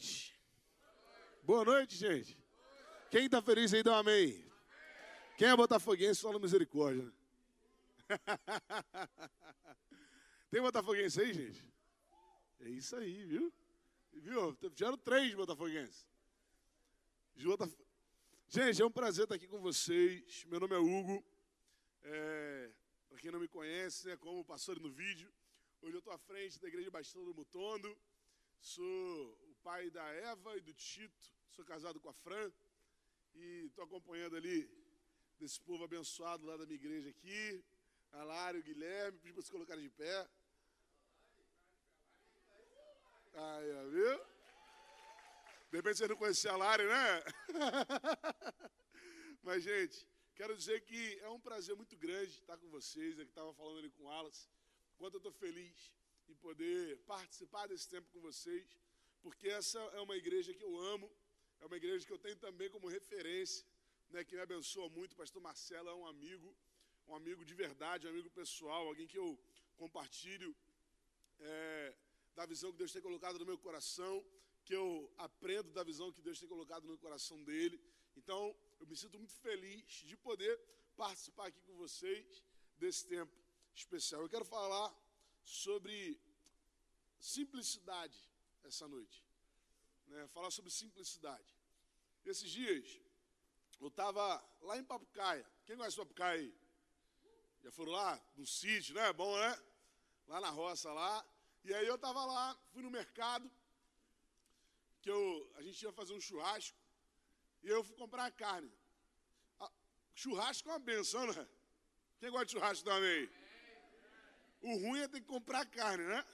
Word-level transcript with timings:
noite. 0.00 0.34
Boa 1.42 1.62
noite, 1.62 1.94
gente. 1.94 2.38
Quem 3.10 3.26
está 3.26 3.42
feliz 3.42 3.74
aí, 3.74 3.82
dá 3.82 3.92
um 3.92 3.96
amém. 3.96 4.50
Quem 5.36 5.46
é 5.48 5.54
botafoguense, 5.54 6.22
fala 6.22 6.38
misericórdia. 6.38 7.04
Né? 7.04 7.12
Tem 10.50 10.62
botafoguense 10.62 11.20
aí, 11.20 11.34
gente? 11.34 11.70
É 12.60 12.68
isso 12.70 12.96
aí, 12.96 13.24
viu? 13.24 13.52
Viu? 14.12 14.56
Tiveram 14.74 14.96
três 14.96 15.34
botafoguenses. 15.34 16.06
Gente, 18.48 18.80
é 18.80 18.86
um 18.86 18.90
prazer 18.90 19.24
estar 19.24 19.34
aqui 19.34 19.46
com 19.46 19.60
vocês. 19.60 20.44
Meu 20.46 20.60
nome 20.60 20.74
é 20.74 20.78
Hugo. 20.78 21.22
É, 22.02 22.70
Para 23.08 23.18
quem 23.18 23.30
não 23.30 23.40
me 23.40 23.48
conhece, 23.48 24.06
né, 24.06 24.16
como 24.16 24.44
passou 24.46 24.74
no 24.76 24.90
vídeo, 24.90 25.30
hoje 25.82 25.94
eu 25.94 25.98
estou 25.98 26.14
à 26.14 26.18
frente 26.18 26.58
da 26.58 26.68
Igreja 26.68 26.90
Bastão 26.90 27.22
do 27.22 27.34
Mutondo. 27.34 27.94
Sou 28.60 29.49
pai 29.62 29.90
da 29.90 30.06
Eva 30.32 30.56
e 30.56 30.60
do 30.60 30.72
Tito. 30.72 31.26
Sou 31.50 31.64
casado 31.64 32.00
com 32.00 32.08
a 32.08 32.12
Fran. 32.12 32.50
E 33.34 33.66
estou 33.66 33.84
acompanhando 33.84 34.36
ali 34.36 34.68
desse 35.38 35.60
povo 35.60 35.84
abençoado 35.84 36.44
lá 36.46 36.56
da 36.56 36.66
minha 36.66 36.80
igreja 36.82 37.10
aqui. 37.10 37.64
A 38.12 38.24
Lário, 38.24 38.60
o 38.60 38.62
Guilherme, 38.62 39.18
pedi 39.18 39.32
para 39.32 39.42
se 39.42 39.50
colocarem 39.50 39.84
de 39.84 39.90
pé. 39.90 40.28
Aí, 43.32 43.72
ó, 43.72 43.84
viu? 43.88 44.18
De 45.70 45.76
repente 45.76 45.98
você 45.98 46.08
não 46.08 46.16
conhecia 46.16 46.50
a 46.52 46.56
Lari, 46.56 46.84
né? 46.84 47.22
Mas, 49.42 49.62
gente, 49.62 50.08
quero 50.34 50.56
dizer 50.56 50.80
que 50.80 51.18
é 51.20 51.28
um 51.28 51.38
prazer 51.38 51.76
muito 51.76 51.96
grande 51.96 52.32
estar 52.32 52.56
com 52.58 52.68
vocês. 52.70 53.18
É 53.18 53.24
que 53.24 53.30
estava 53.30 53.54
falando 53.54 53.78
ali 53.78 53.90
com 53.90 54.04
o 54.04 54.10
Alas. 54.10 54.48
Quanto 54.98 55.14
eu 55.14 55.18
estou 55.18 55.32
feliz 55.32 55.92
em 56.28 56.34
poder 56.34 56.98
participar 57.06 57.68
desse 57.68 57.88
tempo 57.88 58.10
com 58.10 58.20
vocês, 58.20 58.76
porque 59.22 59.48
essa 59.48 59.78
é 59.78 60.00
uma 60.00 60.16
igreja 60.16 60.52
que 60.54 60.62
eu 60.62 60.78
amo, 60.92 61.10
é 61.60 61.66
uma 61.66 61.76
igreja 61.76 62.06
que 62.06 62.12
eu 62.12 62.18
tenho 62.18 62.36
também 62.36 62.68
como 62.70 62.88
referência, 62.88 63.64
né, 64.10 64.24
que 64.24 64.34
me 64.34 64.40
abençoa 64.40 64.88
muito. 64.88 65.12
O 65.12 65.16
pastor 65.16 65.42
Marcelo 65.42 65.88
é 65.88 65.94
um 65.94 66.06
amigo, 66.06 66.54
um 67.08 67.14
amigo 67.14 67.44
de 67.44 67.54
verdade, 67.54 68.06
um 68.06 68.10
amigo 68.10 68.30
pessoal, 68.30 68.86
alguém 68.86 69.06
que 69.06 69.18
eu 69.18 69.38
compartilho. 69.76 70.54
É, 71.40 71.94
da 72.34 72.46
visão 72.46 72.72
que 72.72 72.78
Deus 72.78 72.92
tem 72.92 73.02
colocado 73.02 73.38
no 73.38 73.44
meu 73.44 73.58
coração, 73.58 74.24
que 74.64 74.74
eu 74.74 75.12
aprendo 75.18 75.70
da 75.72 75.82
visão 75.82 76.12
que 76.12 76.22
Deus 76.22 76.38
tem 76.38 76.48
colocado 76.48 76.86
no 76.86 76.96
coração 76.98 77.42
dele. 77.44 77.80
Então, 78.16 78.56
eu 78.78 78.86
me 78.86 78.96
sinto 78.96 79.18
muito 79.18 79.34
feliz 79.34 79.84
de 80.10 80.16
poder 80.16 80.58
participar 80.96 81.46
aqui 81.48 81.60
com 81.62 81.74
vocês 81.76 82.42
desse 82.78 83.06
tempo 83.06 83.34
especial. 83.74 84.22
Eu 84.22 84.28
quero 84.28 84.44
falar 84.44 84.94
sobre 85.44 86.20
simplicidade 87.18 88.29
essa 88.68 88.86
noite. 88.88 89.24
Né? 90.06 90.26
Falar 90.28 90.50
sobre 90.50 90.70
simplicidade. 90.70 91.56
Esses 92.24 92.50
dias, 92.50 93.00
eu 93.80 93.88
estava 93.88 94.42
lá 94.60 94.76
em 94.76 94.84
Papucaia. 94.84 95.46
Quem 95.64 95.76
conhece 95.76 95.96
Papucaia 95.96 96.40
aí? 96.40 96.54
Já 97.62 97.70
foram 97.70 97.92
lá? 97.92 98.20
No 98.36 98.46
sítio, 98.46 98.94
né? 98.94 99.12
Bom, 99.12 99.36
né? 99.38 99.62
Lá 100.26 100.40
na 100.40 100.50
roça 100.50 100.92
lá. 100.92 101.24
E 101.64 101.74
aí 101.74 101.86
eu 101.86 101.96
estava 101.96 102.24
lá, 102.24 102.58
fui 102.72 102.82
no 102.82 102.90
mercado, 102.90 103.50
que 105.02 105.10
eu, 105.10 105.52
a 105.56 105.62
gente 105.62 105.82
ia 105.82 105.92
fazer 105.92 106.14
um 106.14 106.20
churrasco, 106.20 106.76
e 107.62 107.68
eu 107.68 107.84
fui 107.84 107.94
comprar 107.96 108.30
carne. 108.30 108.72
A, 109.58 109.70
churrasco 110.14 110.68
é 110.68 110.72
uma 110.72 110.78
benção, 110.78 111.26
né? 111.26 111.48
Quem 112.18 112.30
gosta 112.30 112.46
de 112.46 112.52
churrasco 112.52 112.84
também? 112.84 113.30
O 114.62 114.76
ruim 114.78 115.00
é 115.00 115.08
ter 115.08 115.20
que 115.20 115.26
comprar 115.26 115.66
carne, 115.66 116.04
né? 116.04 116.24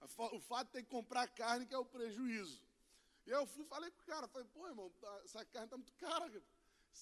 O 0.00 0.40
fato 0.40 0.68
de 0.68 0.72
ter 0.74 0.82
que 0.82 0.90
comprar 0.90 1.26
carne 1.28 1.66
que 1.66 1.74
é 1.74 1.78
o 1.78 1.84
prejuízo. 1.84 2.62
E 3.26 3.30
eu 3.30 3.46
fui 3.46 3.64
falei 3.64 3.90
com 3.90 4.00
o 4.02 4.04
cara, 4.04 4.28
falei, 4.28 4.46
pô, 4.54 4.66
irmão, 4.68 4.90
tá, 5.00 5.20
essa 5.24 5.44
carne 5.46 5.68
tá 5.68 5.76
muito 5.76 5.92
cara. 5.94 6.30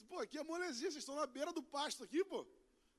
Pô, 0.08 0.20
aqui 0.20 0.38
é 0.38 0.42
molezinha, 0.42 0.90
vocês 0.90 1.02
estão 1.02 1.14
na 1.14 1.26
beira 1.26 1.52
do 1.52 1.62
pasto 1.62 2.02
aqui, 2.02 2.24
pô. 2.24 2.46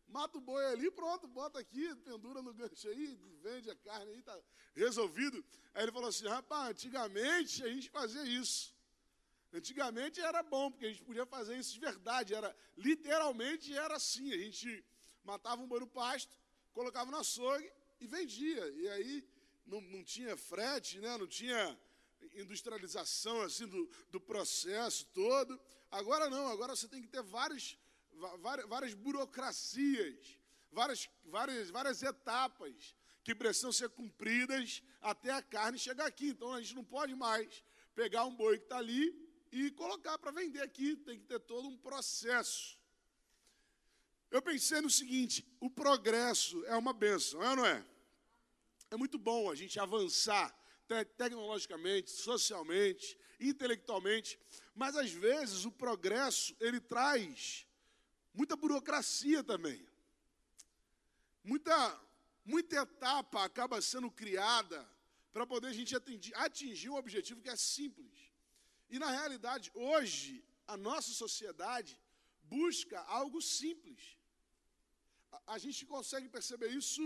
Mata 0.08 0.38
o 0.38 0.42
boi 0.42 0.64
ali, 0.68 0.92
pronto, 0.92 1.28
bota 1.28 1.60
aqui, 1.60 1.96
pendura 1.98 2.42
no 2.42 2.54
gancho 2.54 2.88
aí, 2.88 3.20
vende 3.42 3.70
a 3.72 3.76
carne 3.76 4.12
aí, 4.12 4.22
tá 4.22 4.40
resolvido. 4.76 5.44
Aí 5.74 5.84
ele 5.84 5.92
falou 5.92 6.10
assim: 6.10 6.28
rapaz, 6.28 6.70
antigamente 6.70 7.64
a 7.64 7.68
gente 7.68 7.90
fazia 7.90 8.24
isso. 8.24 8.74
Antigamente 9.52 10.22
era 10.22 10.44
bom, 10.44 10.70
porque 10.70 10.86
a 10.86 10.90
gente 10.90 11.04
podia 11.04 11.26
fazer 11.26 11.58
isso 11.58 11.74
de 11.74 11.80
verdade. 11.80 12.36
Era, 12.36 12.56
literalmente 12.78 13.76
era 13.76 13.96
assim: 13.96 14.32
a 14.32 14.38
gente 14.38 14.86
matava 15.24 15.62
um 15.62 15.68
boi 15.68 15.80
no 15.80 15.88
pasto, 15.88 16.38
colocava 16.72 17.10
no 17.10 17.18
açougue 17.18 17.72
e 18.00 18.06
vendia. 18.06 18.68
E 18.70 18.88
aí 18.90 19.28
não, 19.66 19.82
não 19.82 20.04
tinha 20.04 20.36
frete, 20.38 21.00
né? 21.00 21.18
não 21.18 21.28
tinha 21.28 21.78
industrialização 22.34 23.42
assim 23.42 23.68
do, 23.68 23.90
do 24.12 24.20
processo 24.20 25.06
todo. 25.08 25.60
Agora 25.92 26.30
não, 26.30 26.48
agora 26.48 26.76
você 26.76 26.88
tem 26.88 27.02
que 27.02 27.08
ter 27.08 27.22
vários 27.22 27.78
várias, 28.42 28.68
várias 28.68 28.94
burocracias, 28.94 30.40
várias, 30.72 31.10
várias, 31.26 31.70
várias 31.70 32.04
etapas 32.04 32.96
que 33.24 33.34
precisam 33.34 33.72
ser 33.72 33.90
cumpridas 33.90 34.84
até 35.02 35.32
a 35.32 35.42
carne 35.42 35.80
chegar 35.80 36.06
aqui. 36.06 36.28
Então 36.28 36.54
a 36.54 36.62
gente 36.62 36.76
não 36.76 36.84
pode 36.84 37.16
mais 37.16 37.64
pegar 37.94 38.26
um 38.26 38.36
boi 38.36 38.58
que 38.58 38.66
está 38.66 38.78
ali 38.78 39.14
e 39.52 39.72
colocar 39.72 40.18
para 40.18 40.32
vender 40.32 40.62
aqui. 40.62 40.96
Tem 40.96 41.20
que 41.20 41.26
ter 41.26 41.40
todo 41.40 41.68
um 41.68 41.78
processo. 41.78 42.78
Eu 44.30 44.42
pensei 44.42 44.82
no 44.82 44.90
seguinte: 44.90 45.46
o 45.60 45.70
progresso 45.70 46.64
é 46.66 46.76
uma 46.76 46.94
benção, 46.94 47.42
é 47.44 47.50
ou 47.50 47.56
não 47.56 47.66
é? 47.66 47.86
É 48.96 48.98
muito 48.98 49.18
bom 49.18 49.52
a 49.52 49.56
gente 49.56 49.78
avançar 49.78 50.48
te 50.88 51.04
tecnologicamente, 51.04 52.10
socialmente, 52.12 53.20
intelectualmente, 53.42 54.40
mas 54.74 54.96
às 54.96 55.12
vezes 55.12 55.66
o 55.66 55.72
progresso 55.72 56.56
ele 56.62 56.80
traz 56.80 57.68
muita 58.34 58.56
burocracia 58.56 59.44
também. 59.44 59.86
Muita, 61.44 61.76
muita 62.46 62.84
etapa 62.84 63.44
acaba 63.44 63.82
sendo 63.82 64.10
criada 64.10 64.90
para 65.34 65.46
poder 65.46 65.68
a 65.68 65.74
gente 65.74 65.94
atingir, 65.94 66.34
atingir 66.36 66.90
um 66.90 66.96
objetivo 66.96 67.42
que 67.42 67.50
é 67.50 67.58
simples. 67.58 68.32
E 68.90 68.98
na 68.98 69.12
realidade, 69.12 69.70
hoje, 69.74 70.42
a 70.66 70.78
nossa 70.78 71.12
sociedade 71.12 72.00
busca 72.44 73.02
algo 73.02 73.42
simples. 73.42 74.18
A, 75.34 75.56
a 75.56 75.58
gente 75.58 75.86
consegue 75.86 76.30
perceber 76.30 76.70
isso 76.70 77.04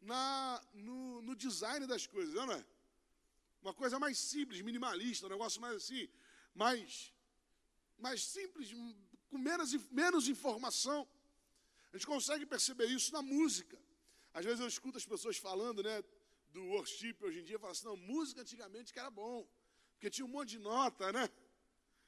na, 0.00 0.62
no, 0.72 1.22
no 1.22 1.34
design 1.36 1.86
das 1.86 2.06
coisas, 2.06 2.34
não 2.34 2.52
é? 2.52 2.64
Uma 3.62 3.74
coisa 3.74 3.98
mais 3.98 4.18
simples, 4.18 4.60
minimalista, 4.62 5.26
um 5.26 5.28
negócio 5.28 5.60
mais 5.60 5.76
assim, 5.76 6.08
mais, 6.54 7.12
mais 7.98 8.24
simples, 8.24 8.70
com 9.28 9.38
menos, 9.38 9.74
menos 9.90 10.28
informação. 10.28 11.06
A 11.92 11.96
gente 11.96 12.06
consegue 12.06 12.46
perceber 12.46 12.86
isso 12.86 13.12
na 13.12 13.20
música. 13.20 13.78
Às 14.32 14.44
vezes 14.44 14.60
eu 14.60 14.66
escuto 14.66 14.96
as 14.96 15.04
pessoas 15.04 15.36
falando, 15.36 15.82
né, 15.82 16.02
do 16.52 16.64
worship 16.66 17.16
hoje 17.20 17.40
em 17.40 17.44
dia, 17.44 17.58
falam 17.58 17.72
assim, 17.72 17.84
não, 17.84 17.96
música 17.96 18.40
antigamente 18.40 18.92
que 18.92 18.98
era 18.98 19.10
bom, 19.10 19.46
porque 19.92 20.08
tinha 20.08 20.24
um 20.24 20.28
monte 20.28 20.50
de 20.50 20.58
nota, 20.58 21.12
né? 21.12 21.28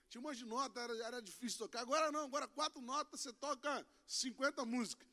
Tinha 0.08 0.20
um 0.20 0.24
monte 0.24 0.38
de 0.38 0.46
nota, 0.46 0.80
era, 0.80 0.94
era 1.04 1.22
difícil 1.22 1.58
tocar. 1.58 1.80
Agora 1.80 2.10
não, 2.10 2.24
agora 2.24 2.48
quatro 2.48 2.80
notas, 2.80 3.20
você 3.20 3.32
toca 3.32 3.86
50 4.06 4.64
músicas. 4.64 5.06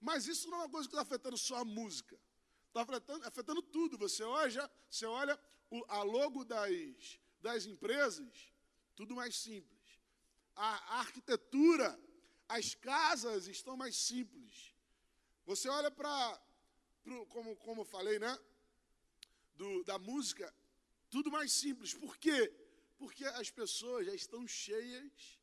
Mas 0.00 0.26
isso 0.26 0.48
não 0.48 0.58
é 0.58 0.60
uma 0.62 0.70
coisa 0.70 0.88
que 0.88 0.94
está 0.94 1.02
afetando 1.02 1.38
só 1.38 1.56
a 1.56 1.64
música. 1.64 2.18
Está 2.68 2.82
afetando, 2.82 3.26
afetando 3.26 3.62
tudo. 3.62 3.98
Você 3.98 4.22
olha, 4.22 4.70
você 4.90 5.06
olha 5.06 5.38
o, 5.70 5.84
a 5.88 6.02
logo 6.02 6.44
das, 6.44 7.18
das 7.40 7.66
empresas, 7.66 8.52
tudo 8.94 9.14
mais 9.14 9.36
simples 9.36 9.76
a 10.56 11.00
arquitetura, 11.00 11.98
as 12.48 12.74
casas 12.74 13.46
estão 13.46 13.76
mais 13.76 13.94
simples. 13.96 14.74
Você 15.44 15.68
olha 15.68 15.90
para, 15.90 16.42
como, 17.28 17.54
como 17.56 17.82
eu 17.82 17.84
falei, 17.84 18.18
né? 18.18 18.38
Do, 19.54 19.84
da 19.84 19.98
música, 19.98 20.52
tudo 21.10 21.30
mais 21.30 21.52
simples. 21.52 21.92
Por 21.92 22.16
quê? 22.16 22.52
Porque 22.98 23.24
as 23.24 23.50
pessoas 23.50 24.06
já 24.06 24.14
estão 24.14 24.46
cheias 24.48 25.38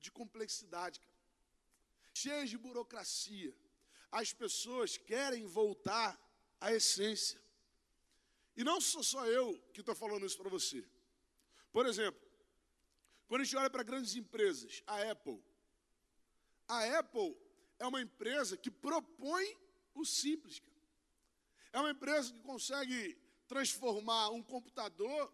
de 0.00 0.10
complexidade, 0.10 1.00
cara. 1.00 1.16
cheias 2.12 2.50
de 2.50 2.58
burocracia. 2.58 3.54
As 4.10 4.32
pessoas 4.32 4.96
querem 4.96 5.46
voltar 5.46 6.18
à 6.60 6.72
essência. 6.72 7.40
E 8.56 8.64
não 8.64 8.80
sou 8.80 9.02
só 9.02 9.26
eu 9.26 9.58
que 9.72 9.80
estou 9.80 9.94
falando 9.94 10.24
isso 10.24 10.38
para 10.38 10.48
você. 10.48 10.86
Por 11.70 11.86
exemplo, 11.86 12.20
quando 13.28 13.42
a 13.42 13.44
gente 13.44 13.56
olha 13.56 13.70
para 13.70 13.82
grandes 13.82 14.14
empresas, 14.14 14.82
a 14.86 15.10
Apple. 15.10 15.42
A 16.68 16.98
Apple 16.98 17.36
é 17.78 17.86
uma 17.86 18.00
empresa 18.00 18.56
que 18.56 18.70
propõe 18.70 19.56
o 19.94 20.04
simples. 20.04 20.60
Cara. 20.60 20.76
É 21.72 21.80
uma 21.80 21.90
empresa 21.90 22.32
que 22.32 22.40
consegue 22.40 23.18
transformar 23.46 24.30
um 24.30 24.42
computador, 24.42 25.32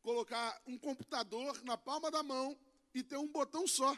colocar 0.00 0.62
um 0.66 0.78
computador 0.78 1.62
na 1.64 1.76
palma 1.76 2.10
da 2.10 2.22
mão 2.22 2.58
e 2.94 3.02
ter 3.02 3.16
um 3.16 3.28
botão 3.28 3.66
só. 3.66 3.96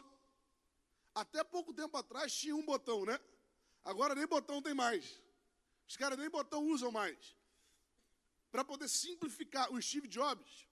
Até 1.14 1.44
pouco 1.44 1.72
tempo 1.72 1.96
atrás 1.96 2.32
tinha 2.34 2.56
um 2.56 2.64
botão, 2.64 3.04
né? 3.04 3.20
Agora 3.84 4.14
nem 4.14 4.26
botão 4.26 4.62
tem 4.62 4.74
mais. 4.74 5.20
Os 5.86 5.96
caras 5.96 6.18
nem 6.18 6.30
botão 6.30 6.64
usam 6.66 6.90
mais. 6.90 7.36
Para 8.50 8.64
poder 8.64 8.88
simplificar, 8.88 9.70
o 9.72 9.80
Steve 9.82 10.08
Jobs, 10.08 10.66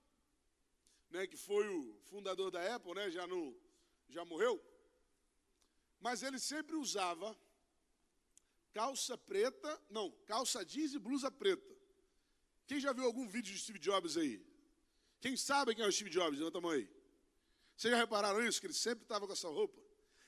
né, 1.11 1.27
que 1.27 1.37
foi 1.37 1.69
o 1.69 1.99
fundador 2.05 2.51
da 2.51 2.75
Apple, 2.75 2.95
né, 2.95 3.11
já, 3.11 3.27
não, 3.27 3.55
já 4.09 4.25
morreu. 4.25 4.63
Mas 6.01 6.23
ele 6.23 6.39
sempre 6.39 6.75
usava 6.75 7.37
calça 8.73 9.19
preta, 9.19 9.81
não, 9.91 10.11
calça 10.27 10.65
jeans 10.65 10.95
e 10.95 10.99
blusa 10.99 11.31
preta. 11.31 11.77
Quem 12.67 12.81
já 12.81 12.93
viu 12.93 13.05
algum 13.05 13.29
vídeo 13.29 13.53
de 13.53 13.61
Steve 13.61 13.79
Jobs 13.79 14.17
aí? 14.17 14.45
Quem 15.21 15.37
sabe 15.37 15.75
quem 15.75 15.85
é 15.85 15.89
o 15.89 15.93
Steve 15.93 16.09
Jobs? 16.09 16.39
Levanta 16.39 16.59
a 16.59 16.61
mão 16.61 16.71
aí. 16.71 16.89
Vocês 17.77 17.93
já 17.93 17.99
repararam 17.99 18.43
isso? 18.43 18.61
Que 18.61 18.67
ele 18.69 18.75
sempre 18.75 19.05
estava 19.05 19.27
com 19.27 19.33
essa 19.33 19.49
roupa? 19.49 19.81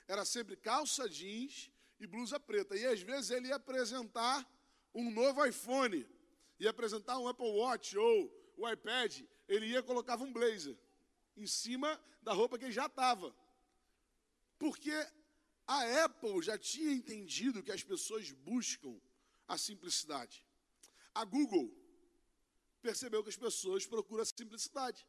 Era 0.06 0.24
sempre 0.24 0.56
calça 0.56 1.08
jeans 1.08 1.70
e 1.98 2.06
blusa 2.06 2.38
preta. 2.38 2.76
E 2.76 2.86
às 2.86 3.00
vezes 3.00 3.30
ele 3.30 3.48
ia 3.48 3.56
apresentar 3.56 4.48
um 4.94 5.10
novo 5.10 5.44
iPhone, 5.44 6.06
ia 6.58 6.70
apresentar 6.70 7.18
um 7.18 7.28
Apple 7.28 7.46
Watch 7.46 7.96
ou 7.96 8.54
o 8.56 8.68
iPad, 8.68 9.20
ele 9.48 9.66
ia 9.66 9.82
colocava 9.82 10.24
um 10.24 10.32
blazer 10.32 10.76
em 11.36 11.46
cima 11.46 12.00
da 12.22 12.32
roupa 12.32 12.58
que 12.58 12.64
ele 12.64 12.72
já 12.72 12.86
estava. 12.86 13.34
Porque 14.58 14.92
a 15.66 16.04
Apple 16.04 16.42
já 16.42 16.56
tinha 16.56 16.92
entendido 16.92 17.62
que 17.62 17.72
as 17.72 17.82
pessoas 17.82 18.30
buscam 18.30 19.00
a 19.48 19.58
simplicidade. 19.58 20.46
A 21.14 21.24
Google 21.24 21.72
percebeu 22.82 23.22
que 23.22 23.30
as 23.30 23.36
pessoas 23.36 23.86
procuram 23.86 24.22
a 24.22 24.26
simplicidade. 24.26 25.06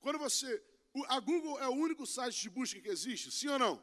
Quando 0.00 0.18
você. 0.18 0.62
A 1.06 1.20
Google 1.20 1.58
é 1.60 1.68
o 1.68 1.72
único 1.72 2.04
site 2.04 2.40
de 2.40 2.50
busca 2.50 2.80
que 2.80 2.88
existe, 2.88 3.30
sim 3.30 3.46
ou 3.48 3.58
não? 3.58 3.80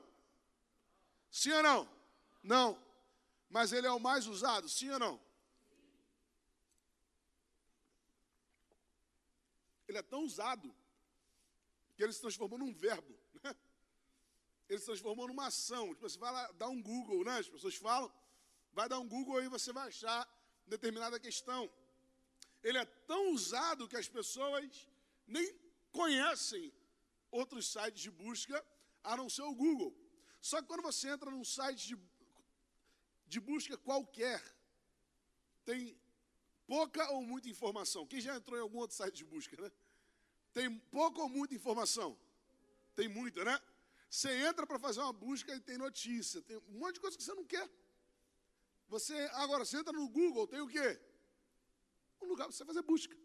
Sim 1.31 1.51
ou 1.51 1.63
não? 1.63 1.96
Não. 2.53 2.81
Mas 3.49 3.73
ele 3.73 3.87
é 3.87 3.91
o 3.91 3.99
mais 3.99 4.25
usado, 4.25 4.69
sim 4.69 4.89
ou 4.89 4.99
não? 4.99 5.15
Ele 9.87 9.97
é 9.97 10.01
tão 10.01 10.21
usado 10.23 10.73
que 11.95 12.03
ele 12.03 12.13
se 12.13 12.21
transformou 12.21 12.57
num 12.59 12.73
verbo. 12.73 13.13
Né? 13.43 13.55
Ele 14.69 14.79
se 14.79 14.85
transformou 14.85 15.27
numa 15.27 15.47
ação. 15.47 15.89
Tipo, 15.89 16.09
você 16.09 16.17
vai 16.17 16.31
lá 16.31 16.51
dar 16.53 16.69
um 16.69 16.81
Google, 16.81 17.23
né? 17.23 17.37
As 17.37 17.49
pessoas 17.49 17.75
falam, 17.75 18.11
vai 18.73 18.87
dar 18.87 18.99
um 18.99 19.07
Google 19.07 19.37
aí 19.37 19.47
você 19.47 19.71
vai 19.73 19.87
achar 19.87 20.27
determinada 20.65 21.19
questão. 21.19 21.69
Ele 22.63 22.77
é 22.77 22.85
tão 22.85 23.31
usado 23.31 23.87
que 23.87 23.97
as 23.97 24.07
pessoas 24.07 24.89
nem 25.25 25.47
conhecem 25.91 26.73
outros 27.29 27.71
sites 27.71 28.01
de 28.01 28.11
busca 28.11 28.65
a 29.03 29.15
não 29.17 29.29
ser 29.29 29.43
o 29.43 29.55
Google. 29.55 29.95
Só 30.41 30.61
que 30.61 30.67
quando 30.67 30.81
você 30.81 31.09
entra 31.09 31.29
num 31.29 31.43
site 31.43 31.87
de, 31.87 31.95
de 33.27 33.39
busca 33.39 33.77
qualquer, 33.77 34.41
tem 35.65 35.99
pouca 36.65 37.09
ou 37.11 37.21
muita 37.21 37.49
informação. 37.49 38.05
Quem 38.05 38.21
já 38.21 38.35
entrou 38.35 38.57
em 38.57 38.61
algum 38.61 38.79
outro 38.79 38.95
site 38.95 39.15
de 39.15 39.25
busca, 39.25 39.59
né? 39.61 39.71
Tem 40.53 40.79
pouca 40.79 41.21
ou 41.21 41.29
muita 41.29 41.53
informação? 41.53 42.17
Tem 42.95 43.07
muita, 43.07 43.43
né? 43.43 43.59
Você 44.09 44.31
entra 44.47 44.65
para 44.65 44.79
fazer 44.79 45.01
uma 45.01 45.13
busca 45.13 45.53
e 45.53 45.59
tem 45.59 45.77
notícia, 45.77 46.41
tem 46.41 46.57
um 46.57 46.79
monte 46.79 46.95
de 46.95 47.01
coisa 47.01 47.17
que 47.17 47.23
você 47.23 47.33
não 47.33 47.45
quer. 47.45 47.69
Você, 48.87 49.13
agora, 49.33 49.65
você 49.65 49.77
entra 49.77 49.91
no 49.91 50.07
Google, 50.07 50.47
tem 50.47 50.61
o 50.61 50.67
quê? 50.67 50.99
Um 52.21 52.27
lugar 52.27 52.45
para 52.45 52.55
você 52.55 52.65
fazer 52.65 52.81
busca. 52.81 53.15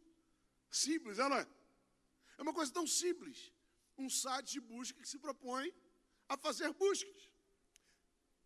Simples, 0.71 1.19
não 1.19 1.37
é? 1.37 1.47
É 2.37 2.43
uma 2.43 2.53
coisa 2.53 2.73
tão 2.73 2.87
simples. 2.87 3.53
Um 3.97 4.11
site 4.11 4.53
de 4.53 4.61
busca 4.61 5.01
que 5.01 5.09
se 5.09 5.19
propõe 5.19 5.73
a 6.29 6.37
fazer 6.37 6.73
buscas. 6.73 7.32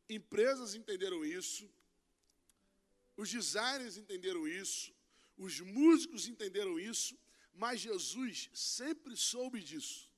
Empresas 0.08 0.74
entenderam 0.74 1.24
isso, 1.24 1.68
os 3.16 3.30
designers 3.30 3.96
entenderam 3.96 4.46
isso, 4.46 4.92
os 5.36 5.60
músicos 5.60 6.26
entenderam 6.26 6.78
isso, 6.78 7.18
mas 7.52 7.80
Jesus 7.80 8.50
sempre 8.54 9.16
soube 9.16 9.62
disso. 9.62 10.10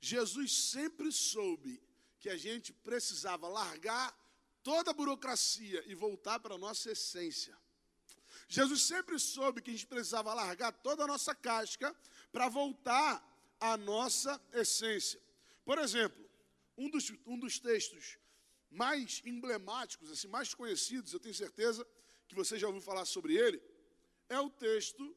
Jesus 0.00 0.52
sempre 0.52 1.10
soube 1.10 1.82
que 2.20 2.28
a 2.28 2.36
gente 2.36 2.72
precisava 2.72 3.48
largar 3.48 4.14
toda 4.62 4.90
a 4.90 4.94
burocracia 4.94 5.82
e 5.86 5.94
voltar 5.94 6.38
para 6.40 6.54
a 6.54 6.58
nossa 6.58 6.90
essência. 6.90 7.56
Jesus 8.48 8.82
sempre 8.82 9.18
soube 9.18 9.62
que 9.62 9.70
a 9.70 9.72
gente 9.72 9.86
precisava 9.86 10.34
largar 10.34 10.72
toda 10.72 11.04
a 11.04 11.06
nossa 11.06 11.34
casca 11.34 11.94
para 12.30 12.48
voltar 12.48 13.24
à 13.58 13.76
nossa 13.76 14.40
essência. 14.52 15.20
Por 15.64 15.78
exemplo, 15.78 16.25
um 16.76 16.90
dos, 16.90 17.12
um 17.26 17.38
dos 17.38 17.58
textos 17.58 18.18
mais 18.70 19.22
emblemáticos, 19.24 20.10
assim, 20.10 20.28
mais 20.28 20.52
conhecidos, 20.54 21.12
eu 21.12 21.20
tenho 21.20 21.34
certeza 21.34 21.86
que 22.28 22.34
você 22.34 22.58
já 22.58 22.66
ouviu 22.66 22.82
falar 22.82 23.04
sobre 23.04 23.36
ele, 23.36 23.62
é 24.28 24.38
o 24.40 24.50
texto 24.50 25.16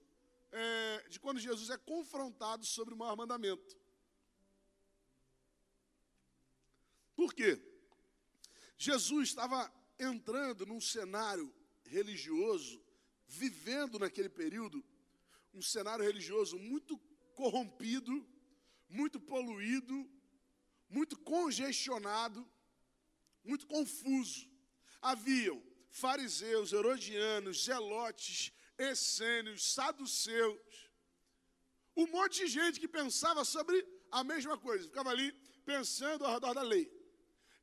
é, 0.52 1.08
de 1.10 1.20
quando 1.20 1.40
Jesus 1.40 1.70
é 1.70 1.78
confrontado 1.78 2.66
sobre 2.66 2.94
o 2.94 2.98
maior 2.98 3.16
mandamento. 3.16 3.78
Por 7.16 7.34
quê? 7.34 7.62
Jesus 8.78 9.30
estava 9.30 9.72
entrando 10.00 10.66
num 10.66 10.80
cenário 10.80 11.54
religioso, 11.86 12.82
vivendo 13.28 14.00
naquele 14.00 14.30
período, 14.30 14.84
um 15.54 15.62
cenário 15.62 16.06
religioso 16.06 16.58
muito 16.58 16.98
corrompido, 17.36 18.26
muito 18.88 19.20
poluído, 19.20 20.10
muito 20.90 21.18
congestionado, 21.20 22.48
muito 23.44 23.68
confuso. 23.68 24.50
Haviam 25.02 25.62
fariseus, 25.90 26.74
herodianos, 26.74 27.64
zelotes, 27.64 28.52
essênios, 28.78 29.74
saduceus, 29.74 30.90
um 31.96 32.08
monte 32.08 32.46
de 32.46 32.48
gente 32.48 32.80
que 32.80 32.88
pensava 32.88 33.44
sobre 33.44 33.86
a 34.12 34.24
mesma 34.24 34.58
coisa, 34.58 34.86
ficava 34.86 35.10
ali 35.10 35.32
pensando 35.66 36.26
ao 36.26 36.34
redor 36.34 36.54
da 36.54 36.62
lei. 36.62 36.90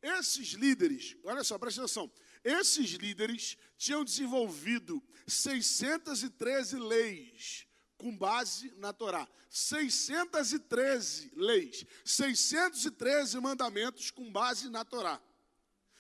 Esses 0.03 0.49
líderes, 0.49 1.17
olha 1.25 1.43
só, 1.43 1.59
presta 1.59 1.81
atenção, 1.83 2.13
esses 2.45 2.91
líderes 2.91 3.57
tinham 3.77 4.05
desenvolvido 4.05 5.03
613 5.27 6.79
leis 6.79 7.67
com 7.97 8.17
base 8.17 8.73
na 8.77 8.93
Torá. 8.93 9.29
613 9.51 11.33
leis, 11.35 11.85
613 12.05 13.41
mandamentos 13.41 14.11
com 14.11 14.31
base 14.31 14.69
na 14.69 14.85
Torá. 14.85 15.21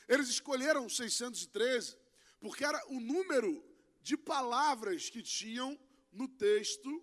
Eles 0.09 0.29
escolheram 0.29 0.89
613 0.89 1.97
porque 2.41 2.65
era 2.65 2.81
o 2.89 3.01
número 3.01 3.65
de 4.03 4.17
palavras 4.17 5.11
que 5.11 5.23
tinham 5.23 5.79
no 6.13 6.29
texto 6.29 7.03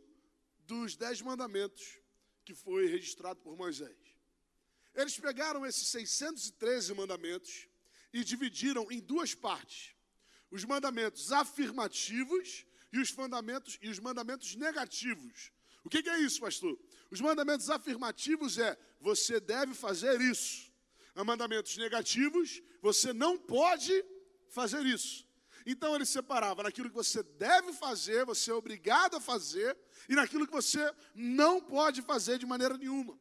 dos 0.60 0.96
Dez 0.96 1.22
Mandamentos 1.22 2.00
que 2.46 2.54
foi 2.54 2.88
registrado 2.88 3.40
por 3.42 3.56
Moisés. 3.58 3.98
Eles 4.94 5.18
pegaram 5.20 5.66
esses 5.66 5.88
613 5.88 6.94
mandamentos 6.94 7.68
e 8.12 8.24
dividiram 8.24 8.92
em 8.92 9.00
duas 9.00 9.34
partes: 9.34 9.96
os 10.52 10.64
mandamentos 10.64 11.32
afirmativos 11.32 12.66
e 12.94 13.00
os 13.00 13.12
mandamentos, 13.14 13.80
e 13.82 13.90
os 13.90 14.00
mandamentos 14.00 14.56
negativos. 14.56 15.52
O 15.84 15.90
que, 15.90 16.04
que 16.04 16.10
é 16.10 16.20
isso, 16.20 16.40
pastor? 16.40 16.80
Os 17.10 17.20
mandamentos 17.20 17.70
afirmativos 17.70 18.60
é 18.60 18.78
você 19.02 19.40
deve 19.40 19.74
fazer 19.74 20.22
isso. 20.22 20.72
Os 21.16 21.26
mandamentos 21.26 21.76
negativos, 21.76 22.62
você 22.82 23.12
não 23.12 23.38
pode 23.38 24.06
fazer 24.48 24.86
isso. 24.86 25.28
Então 25.66 25.96
ele 25.96 26.06
separava 26.06 26.64
naquilo 26.64 26.90
que 26.90 26.96
você 26.96 27.24
deve 27.24 27.74
fazer, 27.74 28.26
você 28.26 28.52
é 28.52 28.54
obrigado 28.54 29.16
a 29.16 29.20
fazer, 29.20 29.76
e 30.08 30.14
naquilo 30.14 30.46
que 30.46 30.54
você 30.54 30.94
não 31.16 31.60
pode 31.60 32.02
fazer 32.02 32.38
de 32.38 32.46
maneira 32.46 32.78
nenhuma. 32.78 33.18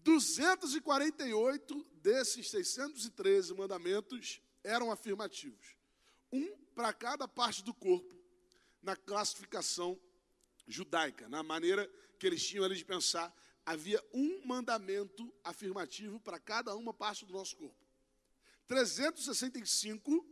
248 0.00 1.86
desses 1.94 2.50
613 2.50 3.54
mandamentos 3.54 4.40
eram 4.62 4.90
afirmativos. 4.90 5.76
Um 6.30 6.56
para 6.74 6.92
cada 6.92 7.26
parte 7.26 7.64
do 7.64 7.72
corpo, 7.72 8.17
na 8.82 8.96
classificação 8.96 10.00
judaica, 10.66 11.28
na 11.28 11.42
maneira 11.42 11.90
que 12.18 12.26
eles 12.26 12.46
tinham 12.46 12.64
ali 12.64 12.76
de 12.76 12.84
pensar, 12.84 13.34
havia 13.64 14.02
um 14.12 14.46
mandamento 14.46 15.32
afirmativo 15.44 16.18
para 16.20 16.38
cada 16.38 16.74
uma 16.74 16.92
parte 16.92 17.24
do 17.24 17.32
nosso 17.32 17.56
corpo. 17.56 17.86
365 18.66 20.26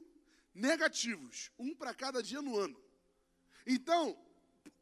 negativos, 0.55 1.51
um 1.59 1.75
para 1.75 1.95
cada 1.95 2.23
dia 2.23 2.41
no 2.41 2.59
ano. 2.59 2.83
Então, 3.67 4.19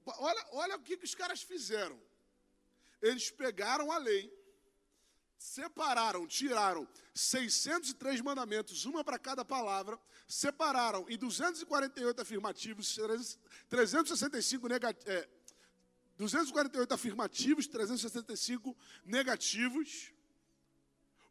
olha, 0.07 0.47
olha 0.53 0.77
o 0.77 0.83
que, 0.83 0.97
que 0.97 1.05
os 1.05 1.15
caras 1.15 1.43
fizeram. 1.43 2.01
Eles 3.01 3.31
pegaram 3.31 3.91
a 3.91 3.99
lei, 3.99 4.33
separaram, 5.39 6.27
tiraram 6.27 6.89
603 7.15 8.21
mandamentos, 8.21 8.85
uma 8.85 9.05
para 9.05 9.19
cada 9.19 9.45
palavra, 9.45 9.99
separaram 10.27 11.07
em 11.09 11.17
248 11.19 12.21
afirmativos, 12.21 12.99
365 13.69 14.69
negativos. 14.69 15.09
É, 15.09 15.29
248 16.17 16.95
afirmativos, 16.95 17.67
365 17.67 18.77
negativos, 19.05 20.13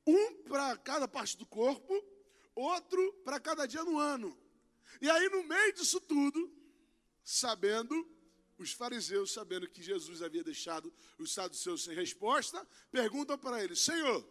um 0.06 0.44
para 0.44 0.76
cada 0.78 1.08
parte 1.08 1.38
do 1.38 1.46
corpo, 1.46 1.94
outro 2.54 3.14
para 3.24 3.40
cada 3.40 3.66
dia 3.66 3.84
no 3.84 3.98
ano. 3.98 4.38
E 5.02 5.10
aí, 5.10 5.30
no 5.30 5.44
meio 5.44 5.74
disso 5.74 6.02
tudo, 6.02 6.52
sabendo 7.24 8.06
os 8.58 8.72
fariseus, 8.72 9.32
sabendo 9.32 9.68
que 9.68 9.82
Jesus 9.82 10.22
havia 10.22 10.44
deixado 10.44 10.94
os 11.18 11.34
saduceus 11.34 11.84
sem 11.84 11.96
resposta, 11.96 12.66
perguntam 12.92 13.38
para 13.38 13.64
ele: 13.64 13.76
Senhor, 13.76 14.28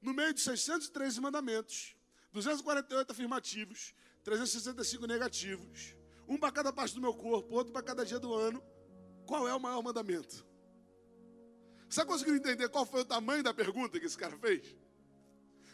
no 0.00 0.14
meio 0.14 0.32
de 0.32 0.40
613 0.40 1.20
mandamentos, 1.20 1.96
248 2.32 3.10
afirmativos, 3.10 3.94
365 4.22 5.06
negativos, 5.06 5.94
um 6.28 6.38
para 6.38 6.52
cada 6.52 6.72
parte 6.72 6.94
do 6.94 7.00
meu 7.00 7.14
corpo, 7.14 7.54
outro 7.54 7.72
para 7.72 7.82
cada 7.82 8.04
dia 8.04 8.18
do 8.18 8.32
ano, 8.32 8.62
qual 9.26 9.46
é 9.48 9.54
o 9.54 9.60
maior 9.60 9.82
mandamento? 9.82 10.46
Você 11.88 12.04
conseguiu 12.04 12.36
entender 12.36 12.68
qual 12.68 12.86
foi 12.86 13.00
o 13.00 13.04
tamanho 13.04 13.42
da 13.42 13.52
pergunta 13.52 13.98
que 13.98 14.06
esse 14.06 14.16
cara 14.16 14.36
fez? 14.38 14.76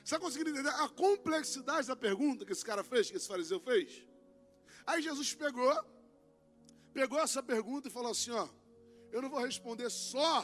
Você 0.02 0.18
conseguiu 0.18 0.49
entender 0.49 0.71
a 0.71 0.88
complexidade 0.88 1.88
da 1.88 1.97
pergunta 1.97 2.47
que 2.47 2.52
esse 2.52 2.64
cara 2.64 2.83
fez, 2.83 3.11
que 3.11 3.16
esse 3.16 3.28
fariseu 3.28 3.61
fez? 3.61 4.06
Aí 4.87 5.02
Jesus 5.02 5.35
pegou, 5.35 5.75
pegou 6.96 7.20
essa 7.20 7.42
pergunta 7.42 7.88
e 7.88 7.90
falou 7.90 8.12
assim: 8.12 8.30
ó, 8.30 8.48
eu 9.12 9.20
não 9.20 9.28
vou 9.28 9.40
responder 9.40 9.90
só 9.90 10.34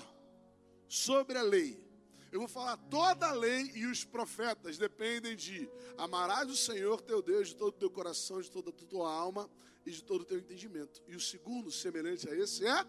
sobre 0.87 1.39
a 1.39 1.43
lei. 1.43 1.83
Eu 2.31 2.41
vou 2.41 2.49
falar 2.49 2.77
toda 2.77 3.29
a 3.29 3.33
lei 3.33 3.73
e 3.75 3.87
os 3.87 4.05
profetas 4.05 4.77
dependem 4.77 5.35
de 5.35 5.69
amarás 5.97 6.51
o 6.51 6.57
Senhor 6.57 7.01
teu 7.01 7.23
Deus 7.23 7.49
de 7.49 7.57
todo 7.57 7.75
o 7.75 7.79
teu 7.79 7.91
coração, 7.91 8.41
de 8.41 8.51
toda 8.51 8.69
a 8.69 8.73
tua 8.73 9.11
alma 9.11 9.51
e 9.87 9.91
de 9.91 10.05
todo 10.05 10.23
o 10.23 10.25
teu 10.25 10.39
entendimento. 10.39 11.03
E 11.07 11.17
o 11.17 11.21
segundo, 11.21 11.71
semelhante 11.71 12.29
a 12.29 12.35
esse, 12.35 12.67
é 12.67 12.87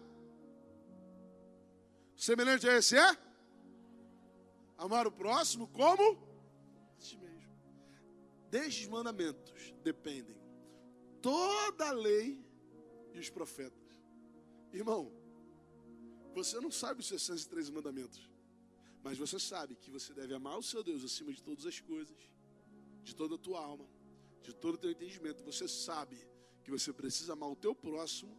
semelhante 2.14 2.68
a 2.68 2.76
esse 2.76 2.96
é 2.98 3.18
amar 4.76 5.06
o 5.06 5.12
próximo 5.12 5.68
como 5.68 6.18
ti 6.98 7.16
mesmo. 7.16 7.54
Destes 8.50 8.88
mandamentos 8.88 9.74
dependem 9.82 10.36
toda 11.20 11.88
a 11.88 11.92
lei 11.92 12.44
e 13.14 13.18
os 13.18 13.30
profetas. 13.30 13.82
Irmão, 14.72 15.10
você 16.34 16.60
não 16.60 16.70
sabe 16.70 17.00
os 17.00 17.06
613 17.06 17.70
mandamentos, 17.70 18.28
mas 19.02 19.16
você 19.16 19.38
sabe 19.38 19.76
que 19.76 19.90
você 19.90 20.12
deve 20.12 20.34
amar 20.34 20.58
o 20.58 20.62
seu 20.62 20.82
Deus 20.82 21.04
acima 21.04 21.32
de 21.32 21.42
todas 21.42 21.64
as 21.64 21.78
coisas, 21.78 22.16
de 23.02 23.14
toda 23.14 23.36
a 23.36 23.38
tua 23.38 23.60
alma, 23.60 23.86
de 24.42 24.52
todo 24.52 24.74
o 24.74 24.78
teu 24.78 24.90
entendimento. 24.90 25.44
Você 25.44 25.68
sabe 25.68 26.16
que 26.64 26.70
você 26.70 26.92
precisa 26.92 27.34
amar 27.34 27.50
o 27.50 27.56
teu 27.56 27.74
próximo 27.74 28.36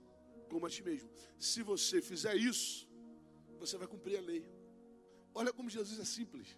como 0.50 0.66
a 0.66 0.70
ti 0.70 0.84
mesmo. 0.84 1.10
Se 1.40 1.64
você 1.64 2.02
fizer 2.02 2.36
isso, 2.36 2.88
você 3.60 3.78
vai 3.78 3.88
cumprir 3.88 4.18
a 4.18 4.22
lei. 4.22 4.46
Olha 5.34 5.54
como 5.54 5.70
Jesus 5.70 6.00
é 6.00 6.06
simples. 6.06 6.58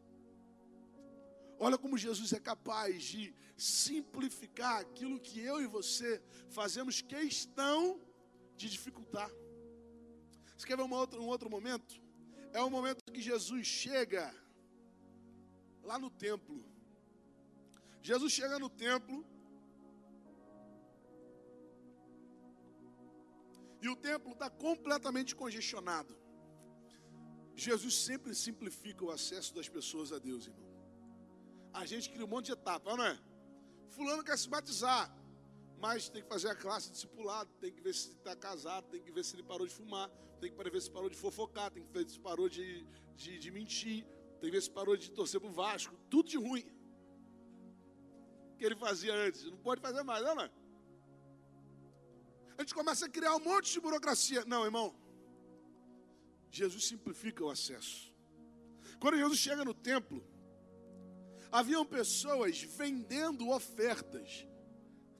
Olha 1.59 1.77
como 1.77 1.97
Jesus 1.97 2.33
é 2.33 2.39
capaz 2.39 3.03
de 3.03 3.33
simplificar 3.55 4.79
aquilo 4.81 5.19
que 5.19 5.39
eu 5.39 5.61
e 5.61 5.67
você 5.67 6.21
fazemos 6.49 7.01
questão 7.01 7.99
de 8.57 8.69
dificultar. 8.69 9.29
Você 10.55 10.65
quer 10.67 10.77
ver 10.77 10.83
uma 10.83 10.99
outra, 11.03 11.19
um 11.19 11.27
outro 11.27 11.49
momento? 11.49 12.01
É 12.51 12.61
o 12.61 12.69
momento 12.69 12.99
que 13.13 13.21
Jesus 13.21 13.65
chega 13.65 14.23
lá 15.83 15.97
no 15.97 16.09
templo. 16.09 16.57
Jesus 18.01 18.33
chega 18.33 18.57
no 18.59 18.69
templo. 18.69 19.25
E 23.81 23.87
o 23.89 23.95
templo 23.95 24.31
está 24.33 24.49
completamente 24.49 25.35
congestionado. 25.35 26.13
Jesus 27.55 27.95
sempre 28.07 28.33
simplifica 28.35 29.05
o 29.05 29.11
acesso 29.11 29.53
das 29.53 29.69
pessoas 29.69 30.11
a 30.11 30.19
Deus, 30.19 30.47
irmão 30.47 30.67
a 31.77 31.85
gente 31.85 32.09
cria 32.09 32.25
um 32.25 32.27
monte 32.27 32.47
de 32.47 32.53
etapas, 32.53 32.97
não 32.97 33.05
é? 33.05 33.17
Fulano 33.89 34.23
quer 34.23 34.37
se 34.37 34.49
batizar, 34.49 35.15
mas 35.79 36.09
tem 36.09 36.21
que 36.21 36.27
fazer 36.27 36.49
a 36.49 36.55
classe 36.55 36.91
discipulado, 36.91 37.49
tem 37.59 37.71
que 37.71 37.81
ver 37.81 37.93
se 37.93 38.11
está 38.11 38.35
casado, 38.35 38.87
tem 38.89 39.01
que 39.01 39.11
ver 39.11 39.23
se 39.23 39.35
ele 39.35 39.43
parou 39.43 39.67
de 39.67 39.73
fumar, 39.73 40.09
tem 40.39 40.51
que 40.51 40.69
ver 40.69 40.81
se 40.81 40.91
parou 40.91 41.09
de 41.09 41.15
fofocar, 41.15 41.71
tem 41.71 41.83
que 41.83 41.91
ver 41.91 42.09
se 42.09 42.19
parou 42.19 42.49
de, 42.49 42.85
de, 43.15 43.37
de 43.37 43.51
mentir, 43.51 44.05
tem 44.39 44.49
que 44.49 44.51
ver 44.51 44.61
se 44.61 44.71
parou 44.71 44.97
de 44.97 45.11
torcer 45.11 45.39
para 45.39 45.49
o 45.49 45.53
Vasco, 45.53 45.95
tudo 46.09 46.29
de 46.29 46.37
ruim. 46.37 46.65
Que 48.57 48.65
ele 48.65 48.75
fazia 48.75 49.13
antes, 49.13 49.43
não 49.45 49.57
pode 49.57 49.81
fazer 49.81 50.03
mais, 50.03 50.23
não 50.23 50.41
é? 50.41 50.51
A 52.57 52.61
gente 52.61 52.73
começa 52.73 53.05
a 53.05 53.09
criar 53.09 53.35
um 53.35 53.39
monte 53.39 53.71
de 53.71 53.79
burocracia. 53.79 54.43
Não, 54.45 54.65
irmão. 54.65 54.95
Jesus 56.49 56.87
simplifica 56.87 57.43
o 57.43 57.51
acesso. 57.51 58.11
Quando 58.99 59.17
Jesus 59.17 59.37
chega 59.37 59.63
no 59.63 59.75
templo, 59.75 60.25
haviam 61.51 61.85
pessoas 61.85 62.59
vendendo 62.63 63.49
ofertas. 63.49 64.47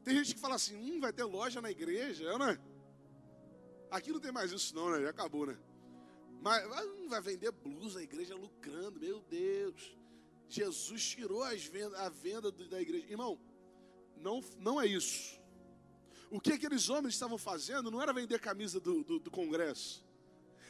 Tem 0.08 0.16
gente 0.16 0.36
que 0.36 0.40
fala 0.40 0.56
assim: 0.56 0.74
hum, 0.78 1.02
vai 1.02 1.12
ter 1.12 1.26
loja 1.26 1.60
na 1.60 1.70
igreja, 1.70 2.38
não 2.38 2.48
é? 2.48 2.58
Aqui 3.92 4.10
não 4.10 4.22
tem 4.22 4.32
mais 4.32 4.54
isso, 4.54 4.74
não, 4.74 4.90
né? 4.90 5.02
Já 5.02 5.10
acabou, 5.10 5.46
né? 5.46 5.58
Mas 6.42 6.66
hum, 6.66 7.10
vai 7.10 7.20
vender 7.20 7.52
blusa, 7.52 8.00
a 8.00 8.04
igreja 8.04 8.34
lucrando, 8.34 9.02
meu 9.02 9.20
Deus. 9.24 9.98
Jesus 10.48 11.10
tirou 11.10 11.46
vendas, 11.70 12.00
a 12.00 12.08
venda 12.08 12.50
da 12.50 12.82
igreja. 12.82 13.06
Irmão, 13.10 13.38
não, 14.16 14.42
não 14.58 14.80
é 14.80 14.88
isso. 14.88 15.38
O 16.32 16.40
que 16.40 16.54
aqueles 16.54 16.90
homens 16.90 17.14
estavam 17.14 17.38
fazendo 17.38 17.92
não 17.92 18.02
era 18.02 18.14
vender 18.14 18.40
camisa 18.40 18.80
do, 18.80 19.04
do, 19.04 19.20
do 19.20 19.30
Congresso. 19.30 20.06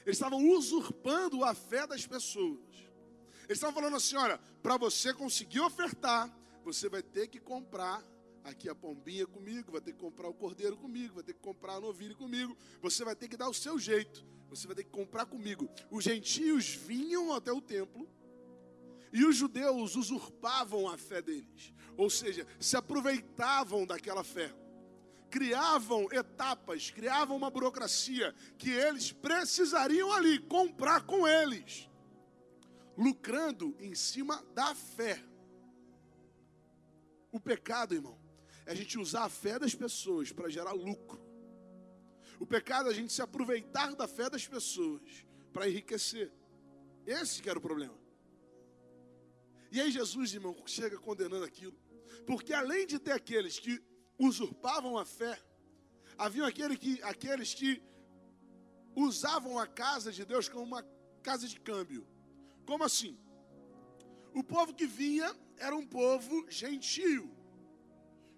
Eles 0.03 0.17
estavam 0.17 0.49
usurpando 0.49 1.43
a 1.43 1.53
fé 1.53 1.85
das 1.85 2.07
pessoas. 2.07 2.73
Eles 3.43 3.59
estavam 3.59 3.75
falando 3.75 3.97
assim: 3.97 4.15
olha, 4.15 4.39
para 4.63 4.77
você 4.77 5.13
conseguir 5.13 5.59
ofertar, 5.59 6.35
você 6.63 6.89
vai 6.89 7.03
ter 7.03 7.27
que 7.27 7.39
comprar 7.39 8.03
aqui 8.49 8.69
a 8.69 8.75
pombinha 8.75 9.25
comigo, 9.25 9.71
vai 9.71 9.81
ter 9.81 9.93
que 9.93 9.99
comprar 9.99 10.27
o 10.27 10.33
cordeiro 10.33 10.77
comigo, 10.77 11.15
vai 11.15 11.23
ter 11.23 11.33
que 11.33 11.39
comprar 11.39 11.75
a 11.75 11.79
novilha 11.79 12.15
comigo, 12.15 12.55
você 12.81 13.03
vai 13.03 13.15
ter 13.15 13.27
que 13.27 13.37
dar 13.37 13.49
o 13.49 13.53
seu 13.53 13.77
jeito, 13.77 14.25
você 14.49 14.65
vai 14.65 14.75
ter 14.75 14.83
que 14.83 14.89
comprar 14.89 15.25
comigo. 15.25 15.69
Os 15.91 16.03
gentios 16.03 16.69
vinham 16.73 17.33
até 17.33 17.51
o 17.51 17.61
templo 17.61 18.07
e 19.11 19.25
os 19.25 19.35
judeus 19.35 19.95
usurpavam 19.95 20.87
a 20.87 20.97
fé 20.97 21.21
deles, 21.21 21.73
ou 21.97 22.09
seja, 22.09 22.47
se 22.59 22.77
aproveitavam 22.77 23.85
daquela 23.85 24.23
fé. 24.23 24.53
Criavam 25.29 26.07
etapas, 26.11 26.89
criavam 26.89 27.35
uma 27.35 27.49
burocracia 27.49 28.33
que 28.57 28.69
eles 28.69 29.11
precisariam 29.11 30.13
ali 30.13 30.39
comprar 30.39 31.05
com 31.05 31.27
eles 31.27 31.89
lucrando 32.97 33.75
em 33.79 33.93
cima 33.93 34.43
da 34.53 34.73
fé. 34.73 35.23
O 37.31 37.39
pecado, 37.39 37.93
irmão, 37.93 38.17
é 38.67 38.71
a 38.73 38.75
gente 38.75 38.99
usar 38.99 39.23
a 39.23 39.29
fé 39.29 39.57
das 39.57 39.73
pessoas 39.73 40.31
para 40.31 40.49
gerar 40.49 40.73
lucro. 40.73 41.21
O 42.37 42.45
pecado 42.45 42.89
é 42.89 42.91
a 42.91 42.93
gente 42.93 43.13
se 43.13 43.21
aproveitar 43.21 43.95
da 43.95 44.07
fé 44.07 44.29
das 44.29 44.45
pessoas 44.45 45.25
para 45.53 45.69
enriquecer. 45.69 46.31
Esse 47.05 47.41
que 47.41 47.49
era 47.49 47.57
o 47.57 47.61
problema. 47.61 47.97
E 49.71 49.79
aí 49.79 49.89
Jesus, 49.89 50.33
irmão, 50.33 50.53
chega 50.65 50.97
condenando 50.97 51.45
aquilo. 51.45 51.77
Porque 52.25 52.53
além 52.53 52.85
de 52.85 52.99
ter 52.99 53.13
aqueles 53.13 53.57
que 53.57 53.81
usurpavam 54.19 54.97
a 54.97 55.05
fé, 55.05 55.41
haviam 56.17 56.45
aquele 56.45 56.75
que, 56.75 57.01
aqueles 57.03 57.53
que 57.53 57.81
usavam 58.93 59.57
a 59.57 59.65
casa 59.65 60.11
de 60.11 60.25
Deus 60.25 60.49
como 60.49 60.65
uma 60.65 60.83
casa 61.23 61.47
de 61.47 61.57
câmbio. 61.57 62.05
Como 62.65 62.83
assim? 62.83 63.17
O 64.33 64.43
povo 64.43 64.73
que 64.73 64.85
vinha 64.85 65.33
era 65.57 65.73
um 65.73 65.87
povo 65.87 66.45
gentio, 66.49 67.31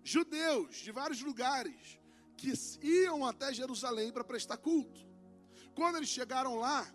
judeus 0.04 0.78
de 0.78 0.92
vários 0.92 1.22
lugares, 1.22 2.00
que 2.38 2.54
iam 2.82 3.26
até 3.26 3.54
Jerusalém 3.54 4.12
para 4.12 4.24
prestar 4.24 4.58
culto. 4.58 5.06
Quando 5.76 5.98
eles 5.98 6.10
chegaram 6.10 6.56
lá, 6.56 6.92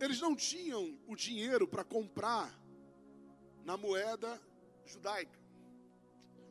eles 0.00 0.20
não 0.20 0.34
tinham 0.34 0.98
o 1.06 1.14
dinheiro 1.14 1.68
para 1.68 1.84
comprar 1.84 2.50
na 3.64 3.76
moeda 3.76 4.40
judaica. 4.86 5.38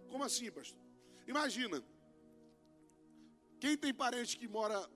Como 0.09 0.23
assim, 0.23 0.51
pastor? 0.51 0.79
Imagina, 1.27 1.83
quem 3.59 3.77
tem 3.77 3.93
parente 3.93 4.37
que 4.37 4.47
mora 4.47 4.89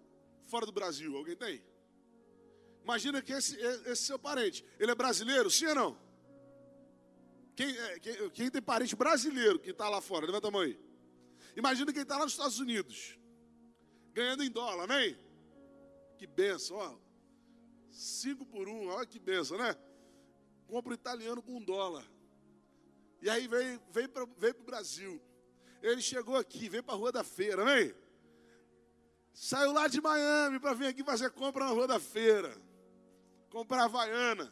fora 0.48 0.66
do 0.66 0.72
Brasil? 0.72 1.16
Alguém 1.18 1.36
tem? 1.36 1.64
Imagina 2.84 3.22
que 3.22 3.32
esse, 3.32 3.56
esse 3.58 4.04
seu 4.04 4.20
parente, 4.20 4.64
ele 4.80 4.92
é 4.92 4.96
brasileiro, 4.96 5.50
sim 5.50 5.66
ou 5.68 5.76
não? 5.76 6.03
Quem, 7.56 7.78
é, 7.78 8.00
quem, 8.00 8.30
quem 8.32 8.50
tem 8.50 8.62
parente 8.62 8.96
brasileiro 8.96 9.60
que 9.60 9.72
está 9.72 9.90
lá 9.90 10.02
fora, 10.02 10.26
levanta 10.26 10.48
a 10.48 10.52
mão 10.52 10.62
aí. 10.62 10.80
Imagina 11.56 11.94
quem 11.94 12.02
está 12.02 12.18
lá 12.18 12.24
nos 12.24 12.34
Estados 12.34 12.60
Unidos, 12.60 13.18
ganhando 14.12 14.44
em 14.44 14.50
dólar, 14.50 14.88
né? 14.88 15.18
Que 16.18 16.26
benção, 16.26 16.78
ó. 16.78 16.96
Cinco 17.92 18.46
por 18.46 18.68
um, 18.68 18.88
olha 18.88 19.06
que 19.06 19.20
benção, 19.20 19.58
né? 19.58 19.76
Compra 20.68 20.92
o 20.92 20.96
italiano 20.96 21.42
com 21.44 21.58
um 21.58 21.64
dólar. 21.64 22.06
E 23.22 23.30
aí 23.30 23.48
veio, 23.48 23.82
veio 23.92 24.10
para 24.10 24.24
o 24.24 24.66
Brasil. 24.66 25.22
Ele 25.82 26.02
chegou 26.02 26.36
aqui, 26.36 26.68
veio 26.70 26.84
para 26.84 26.96
a 26.96 26.98
Rua 26.98 27.12
da 27.12 27.24
Feira, 27.24 27.64
né? 27.64 27.94
Saiu 29.34 29.72
lá 29.72 29.88
de 29.88 30.02
Miami 30.02 30.60
para 30.60 30.74
vir 30.74 30.88
aqui 30.88 31.04
fazer 31.04 31.30
compra 31.32 31.66
na 31.66 31.72
Rua 31.72 31.88
da 31.88 32.00
Feira 32.00 32.60
comprar 33.54 33.84
Havaiana. 33.84 34.52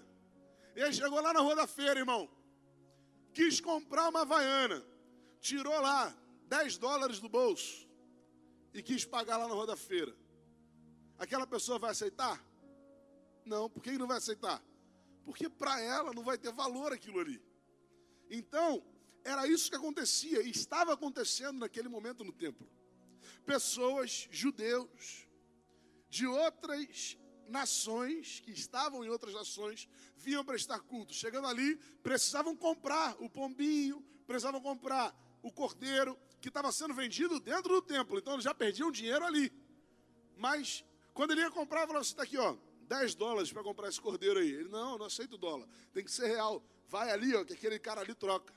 Ele 0.75 0.93
chegou 0.93 1.19
lá 1.19 1.33
na 1.33 1.39
rua 1.41 1.55
da 1.55 1.65
feira, 1.65 1.99
irmão. 1.99 2.29
Quis 3.33 3.59
comprar 3.59 4.09
uma 4.09 4.21
Havaiana. 4.21 4.85
Tirou 5.39 5.79
lá 5.79 6.15
10 6.47 6.77
dólares 6.77 7.19
do 7.19 7.29
bolso. 7.29 7.87
E 8.73 8.81
quis 8.81 9.05
pagar 9.05 9.37
lá 9.37 9.47
na 9.47 9.53
rua 9.53 9.67
da 9.67 9.75
feira. 9.75 10.15
aquela 11.17 11.45
pessoa 11.45 11.77
vai 11.77 11.91
aceitar? 11.91 12.43
Não, 13.45 13.69
por 13.69 13.81
que 13.81 13.97
não 13.97 14.07
vai 14.07 14.17
aceitar? 14.17 14.63
Porque 15.23 15.47
para 15.47 15.79
ela 15.79 16.13
não 16.13 16.23
vai 16.23 16.37
ter 16.37 16.51
valor 16.51 16.91
aquilo 16.91 17.19
ali. 17.19 17.41
Então, 18.29 18.83
era 19.23 19.47
isso 19.47 19.69
que 19.69 19.75
acontecia, 19.75 20.41
e 20.41 20.49
estava 20.49 20.93
acontecendo 20.93 21.59
naquele 21.59 21.87
momento 21.87 22.23
no 22.23 22.31
templo. 22.31 22.67
Pessoas, 23.45 24.27
judeus, 24.31 25.27
de 26.09 26.25
outras 26.25 27.17
nações, 27.51 28.39
que 28.39 28.51
estavam 28.51 29.03
em 29.03 29.09
outras 29.09 29.33
nações, 29.33 29.87
vinham 30.15 30.43
prestar 30.43 30.79
culto. 30.79 31.13
Chegando 31.13 31.47
ali, 31.47 31.75
precisavam 32.01 32.55
comprar 32.55 33.15
o 33.19 33.29
pombinho, 33.29 34.03
precisavam 34.25 34.61
comprar 34.61 35.15
o 35.43 35.51
cordeiro, 35.51 36.17
que 36.39 36.47
estava 36.47 36.71
sendo 36.71 36.93
vendido 36.93 37.39
dentro 37.39 37.73
do 37.75 37.81
templo. 37.81 38.17
Então, 38.17 38.33
eles 38.33 38.45
já 38.45 38.53
perdiam 38.53 38.91
dinheiro 38.91 39.23
ali. 39.25 39.51
Mas, 40.35 40.83
quando 41.13 41.31
ele 41.31 41.41
ia 41.41 41.51
comprar, 41.51 41.85
falava: 41.85 42.03
Você 42.03 42.11
está 42.11 42.23
aqui, 42.23 42.37
ó, 42.37 42.55
10 42.87 43.15
dólares 43.15 43.51
para 43.51 43.63
comprar 43.63 43.89
esse 43.89 44.01
cordeiro 44.01 44.39
aí. 44.39 44.51
Ele: 44.51 44.69
Não, 44.69 44.97
não 44.97 45.05
aceito 45.05 45.37
dólar, 45.37 45.67
tem 45.93 46.03
que 46.03 46.11
ser 46.11 46.27
real. 46.27 46.63
Vai 46.87 47.11
ali, 47.11 47.35
ó, 47.35 47.45
que 47.45 47.53
aquele 47.53 47.77
cara 47.77 48.01
ali 48.01 48.15
troca. 48.15 48.53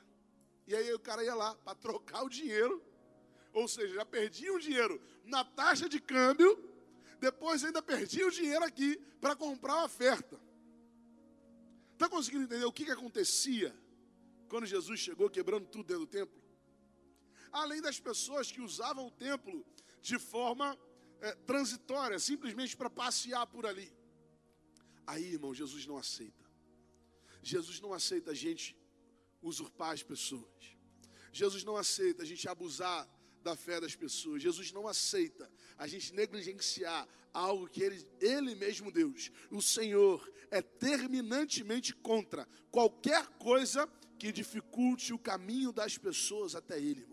E 0.66 0.74
aí 0.74 0.92
o 0.92 0.98
cara 0.98 1.22
ia 1.22 1.34
lá 1.34 1.54
para 1.56 1.74
trocar 1.74 2.24
o 2.24 2.28
dinheiro, 2.28 2.82
ou 3.52 3.68
seja, 3.68 3.94
já 3.94 4.04
perdia 4.04 4.52
o 4.52 4.58
dinheiro 4.58 5.00
na 5.24 5.44
taxa 5.44 5.88
de 5.88 6.00
câmbio, 6.00 6.58
depois 7.20 7.64
ainda 7.64 7.82
perdia 7.82 8.26
o 8.26 8.30
dinheiro 8.30 8.64
aqui 8.64 8.96
para 9.20 9.34
comprar 9.36 9.74
a 9.74 9.84
oferta. 9.84 10.40
Está 11.92 12.08
conseguindo 12.08 12.44
entender 12.44 12.64
o 12.64 12.72
que, 12.72 12.84
que 12.84 12.90
acontecia 12.90 13.74
quando 14.48 14.66
Jesus 14.66 15.00
chegou 15.00 15.30
quebrando 15.30 15.66
tudo 15.66 15.84
dentro 15.84 16.06
do 16.06 16.10
templo? 16.10 16.42
Além 17.52 17.80
das 17.80 18.00
pessoas 18.00 18.50
que 18.50 18.60
usavam 18.60 19.06
o 19.06 19.10
templo 19.10 19.64
de 20.02 20.18
forma 20.18 20.78
é, 21.20 21.34
transitória, 21.34 22.18
simplesmente 22.18 22.76
para 22.76 22.90
passear 22.90 23.46
por 23.46 23.64
ali. 23.64 23.90
Aí, 25.06 25.32
irmão, 25.32 25.54
Jesus 25.54 25.86
não 25.86 25.96
aceita. 25.96 26.44
Jesus 27.42 27.80
não 27.80 27.92
aceita 27.92 28.32
a 28.32 28.34
gente 28.34 28.76
usurpar 29.40 29.92
as 29.92 30.02
pessoas. 30.02 30.76
Jesus 31.32 31.64
não 31.64 31.76
aceita 31.76 32.22
a 32.22 32.26
gente 32.26 32.48
abusar 32.48 33.08
da 33.44 33.54
fé 33.54 33.80
das 33.80 33.94
pessoas. 33.94 34.42
Jesus 34.42 34.72
não 34.72 34.88
aceita 34.88 35.48
a 35.78 35.86
gente 35.86 36.12
negligenciar 36.12 37.06
algo 37.32 37.68
que 37.68 37.82
ele, 37.82 38.04
ele 38.20 38.54
mesmo 38.54 38.90
Deus, 38.90 39.30
o 39.50 39.60
Senhor, 39.60 40.28
é 40.50 40.62
terminantemente 40.62 41.94
contra 41.94 42.48
qualquer 42.70 43.26
coisa 43.38 43.86
que 44.18 44.32
dificulte 44.32 45.12
o 45.12 45.18
caminho 45.18 45.72
das 45.72 45.98
pessoas 45.98 46.54
até 46.54 46.78
Ele. 46.78 47.06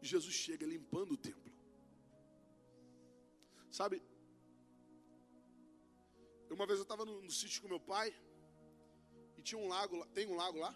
Jesus 0.00 0.34
chega 0.34 0.64
limpando 0.64 1.12
o 1.12 1.16
templo. 1.16 1.52
Sabe, 3.70 4.00
uma 6.48 6.66
vez 6.66 6.78
eu 6.78 6.84
estava 6.84 7.04
no, 7.04 7.20
no 7.20 7.30
sítio 7.30 7.60
com 7.60 7.68
meu 7.68 7.80
pai, 7.80 8.14
tinha 9.46 9.60
um 9.60 9.68
lago. 9.68 10.04
Tem 10.06 10.26
um 10.26 10.34
lago 10.34 10.58
lá? 10.58 10.74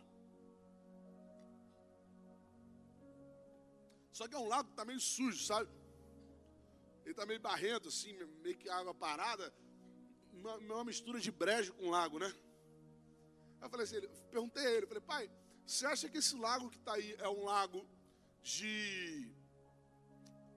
Só 4.21 4.29
que 4.29 4.35
é 4.35 4.39
um 4.39 4.49
lago 4.49 4.65
que 4.69 4.75
está 4.75 4.85
meio 4.85 5.01
sujo, 5.01 5.43
sabe? 5.43 5.67
Ele 7.05 7.13
está 7.13 7.25
meio 7.25 7.41
barrento, 7.41 7.89
assim, 7.89 8.13
meio 8.45 8.55
que 8.59 8.69
água 8.69 8.93
parada. 8.93 9.47
Uma, 10.31 10.57
uma 10.57 10.85
mistura 10.85 11.19
de 11.19 11.31
brejo 11.31 11.73
com 11.73 11.89
lago, 11.89 12.19
né? 12.19 12.27
Aí 12.27 13.67
eu 13.67 13.71
falei 13.71 13.85
assim, 13.87 14.01
perguntei 14.31 14.67
a 14.67 14.73
ele, 14.73 14.87
falei, 14.87 15.03
pai, 15.13 15.31
você 15.67 15.87
acha 15.87 16.07
que 16.11 16.19
esse 16.19 16.37
lago 16.37 16.69
que 16.69 16.77
está 16.77 16.93
aí 16.99 17.17
é 17.19 17.31
um 17.31 17.45
lago 17.45 17.81
de. 18.43 19.27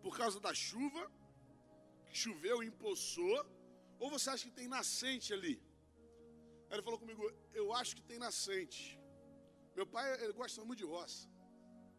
por 0.02 0.18
causa 0.18 0.42
da 0.42 0.54
chuva, 0.54 1.10
que 2.06 2.18
choveu 2.24 2.62
e 2.62 2.68
empoçou, 2.68 3.38
ou 3.98 4.10
você 4.10 4.30
acha 4.30 4.44
que 4.44 4.56
tem 4.60 4.68
nascente 4.68 5.32
ali? 5.38 5.56
Aí 6.68 6.76
ele 6.76 6.84
falou 6.84 7.00
comigo, 7.00 7.32
eu 7.54 7.72
acho 7.72 7.96
que 7.96 8.04
tem 8.12 8.20
nascente. 8.20 9.00
Meu 9.74 9.88
pai, 9.88 10.06
ele 10.22 10.34
gosta 10.34 10.66
muito 10.66 10.80
de 10.80 10.90
roça. 10.96 11.30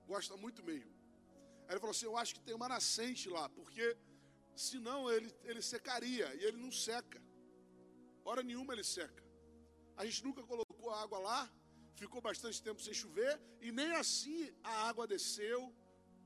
Gosta 0.06 0.36
muito 0.36 0.62
mesmo. 0.62 0.93
Aí 1.66 1.72
ele 1.72 1.80
falou 1.80 1.90
assim, 1.90 2.06
eu 2.06 2.16
acho 2.16 2.34
que 2.34 2.40
tem 2.40 2.54
uma 2.54 2.68
nascente 2.68 3.28
lá, 3.28 3.48
porque 3.48 3.96
senão 4.54 5.10
ele, 5.10 5.34
ele 5.42 5.62
secaria, 5.62 6.34
e 6.34 6.44
ele 6.44 6.56
não 6.56 6.70
seca. 6.70 7.22
Hora 8.24 8.42
nenhuma 8.42 8.72
ele 8.74 8.84
seca. 8.84 9.22
A 9.96 10.04
gente 10.04 10.24
nunca 10.24 10.42
colocou 10.42 10.90
a 10.90 11.02
água 11.02 11.18
lá, 11.18 11.50
ficou 11.94 12.20
bastante 12.20 12.62
tempo 12.62 12.80
sem 12.80 12.94
chover, 12.94 13.40
e 13.60 13.70
nem 13.72 13.92
assim 13.92 14.52
a 14.62 14.88
água 14.88 15.06
desceu, 15.06 15.74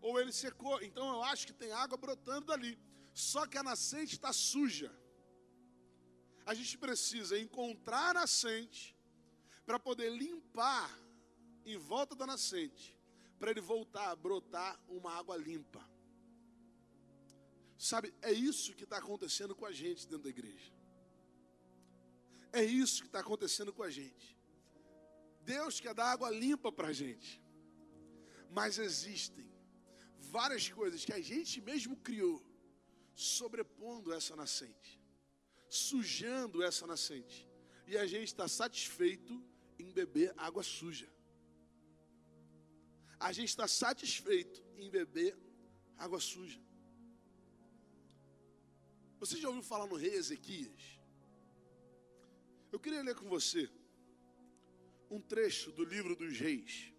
ou 0.00 0.20
ele 0.20 0.32
secou. 0.32 0.82
Então 0.82 1.08
eu 1.14 1.22
acho 1.22 1.46
que 1.46 1.52
tem 1.52 1.72
água 1.72 1.96
brotando 1.96 2.46
dali. 2.46 2.78
Só 3.12 3.46
que 3.46 3.58
a 3.58 3.62
nascente 3.62 4.14
está 4.14 4.32
suja 4.32 4.90
a 6.48 6.54
gente 6.54 6.78
precisa 6.78 7.38
encontrar 7.38 8.08
a 8.08 8.14
nascente 8.20 8.96
para 9.66 9.78
poder 9.78 10.10
limpar 10.10 10.88
em 11.66 11.76
volta 11.76 12.16
da 12.16 12.26
nascente, 12.26 12.97
para 13.38 13.50
ele 13.50 13.60
voltar 13.60 14.10
a 14.10 14.16
brotar 14.16 14.78
uma 14.88 15.12
água 15.12 15.36
limpa. 15.36 15.82
Sabe, 17.76 18.12
é 18.20 18.32
isso 18.32 18.74
que 18.74 18.84
está 18.84 18.98
acontecendo 18.98 19.54
com 19.54 19.64
a 19.64 19.72
gente 19.72 20.06
dentro 20.06 20.24
da 20.24 20.30
igreja. 20.30 20.72
É 22.52 22.64
isso 22.64 23.02
que 23.02 23.08
está 23.08 23.20
acontecendo 23.20 23.72
com 23.72 23.82
a 23.82 23.90
gente. 23.90 24.36
Deus 25.42 25.78
quer 25.80 25.94
dar 25.94 26.10
água 26.10 26.30
limpa 26.30 26.72
para 26.72 26.88
a 26.88 26.92
gente. 26.92 27.42
Mas 28.50 28.78
existem 28.78 29.48
várias 30.18 30.68
coisas 30.68 31.04
que 31.04 31.12
a 31.12 31.20
gente 31.20 31.60
mesmo 31.60 31.96
criou, 31.96 32.42
sobrepondo 33.14 34.12
essa 34.12 34.34
nascente 34.34 34.98
sujando 35.68 36.62
essa 36.62 36.86
nascente. 36.86 37.46
E 37.86 37.96
a 37.96 38.06
gente 38.06 38.28
está 38.28 38.48
satisfeito 38.48 39.42
em 39.78 39.92
beber 39.92 40.32
água 40.36 40.62
suja. 40.62 41.08
A 43.20 43.32
gente 43.32 43.48
está 43.48 43.66
satisfeito 43.66 44.62
em 44.76 44.90
beber 44.90 45.36
água 45.96 46.20
suja. 46.20 46.60
Você 49.18 49.36
já 49.36 49.48
ouviu 49.48 49.62
falar 49.62 49.86
no 49.86 49.96
rei 49.96 50.14
Ezequias? 50.14 50.98
Eu 52.70 52.78
queria 52.78 53.02
ler 53.02 53.16
com 53.16 53.28
você 53.28 53.68
um 55.10 55.20
trecho 55.20 55.72
do 55.72 55.84
livro 55.84 56.14
dos 56.14 56.38
reis. 56.38 56.92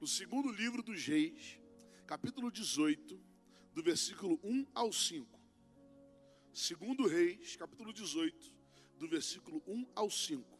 No 0.00 0.06
segundo 0.06 0.50
livro 0.50 0.82
dos 0.82 1.06
reis, 1.06 1.58
capítulo 2.06 2.50
18, 2.50 3.20
do 3.72 3.82
versículo 3.82 4.40
1 4.42 4.66
ao 4.74 4.92
5. 4.92 5.40
Segundo 6.52 7.06
Reis, 7.06 7.56
capítulo 7.56 7.92
18, 7.92 8.54
do 8.98 9.08
versículo 9.08 9.62
1 9.66 9.86
ao 9.94 10.10
5. 10.10 10.51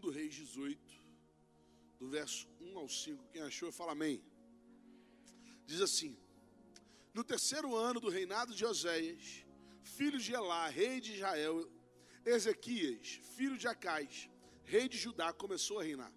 Segundo 0.00 0.16
Reis 0.16 0.34
18, 0.34 0.80
do 1.98 2.08
verso 2.08 2.48
1 2.58 2.78
ao 2.78 2.88
5. 2.88 3.22
Quem 3.32 3.42
achou, 3.42 3.70
fala 3.70 3.92
amém. 3.92 4.24
Diz 5.66 5.82
assim: 5.82 6.16
no 7.12 7.22
terceiro 7.22 7.76
ano 7.76 8.00
do 8.00 8.08
reinado 8.08 8.54
de 8.54 8.64
Oséias, 8.64 9.44
filho 9.82 10.18
de 10.18 10.32
Elá, 10.32 10.68
rei 10.68 11.02
de 11.02 11.16
Israel, 11.16 11.70
Ezequias, 12.24 13.20
filho 13.36 13.58
de 13.58 13.68
Acais, 13.68 14.30
rei 14.64 14.88
de 14.88 14.96
Judá, 14.96 15.34
começou 15.34 15.80
a 15.80 15.82
reinar. 15.82 16.12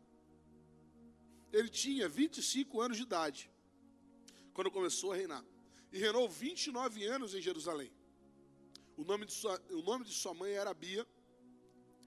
Ele 1.52 1.68
tinha 1.68 2.08
25 2.08 2.80
anos 2.80 2.96
de 2.96 3.04
idade 3.04 3.52
quando 4.54 4.72
começou 4.72 5.12
a 5.12 5.18
reinar. 5.18 5.44
E 5.92 5.98
reinou 5.98 6.30
29 6.30 7.06
anos 7.06 7.36
em 7.36 7.42
Jerusalém. 7.42 7.92
O 8.96 9.04
nome 9.04 9.26
de 9.26 9.34
sua, 9.34 9.62
o 9.72 9.82
nome 9.82 10.06
de 10.06 10.14
sua 10.14 10.34
mãe 10.34 10.54
era 10.54 10.74
Bia, 10.74 11.06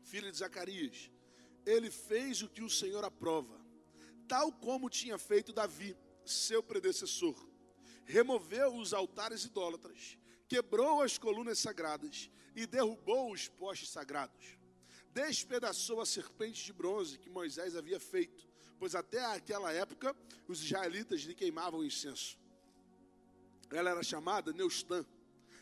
filha 0.04 0.32
de 0.32 0.38
Zacarias. 0.38 1.10
Ele 1.66 1.90
fez 1.90 2.40
o 2.40 2.48
que 2.48 2.62
o 2.62 2.70
Senhor 2.70 3.04
aprova, 3.04 3.60
tal 4.26 4.50
como 4.52 4.88
tinha 4.88 5.18
feito 5.18 5.52
Davi, 5.52 5.94
seu 6.24 6.62
predecessor 6.62 7.36
removeu 8.06 8.76
os 8.76 8.94
altares 8.94 9.44
idólatras, 9.44 10.16
quebrou 10.48 11.02
as 11.02 11.18
colunas 11.18 11.58
sagradas 11.58 12.30
e 12.54 12.66
derrubou 12.66 13.32
os 13.32 13.48
postes 13.48 13.90
sagrados. 13.90 14.56
Despedaçou 15.12 16.00
a 16.00 16.06
serpente 16.06 16.64
de 16.64 16.72
bronze 16.72 17.18
que 17.18 17.28
Moisés 17.28 17.74
havia 17.74 17.98
feito, 17.98 18.48
pois 18.78 18.94
até 18.94 19.24
aquela 19.24 19.72
época 19.72 20.14
os 20.46 20.62
israelitas 20.62 21.22
lhe 21.22 21.34
queimavam 21.34 21.84
incenso. 21.84 22.38
Ela 23.70 23.90
era 23.90 24.02
chamada 24.02 24.52
Neustã. 24.52 25.04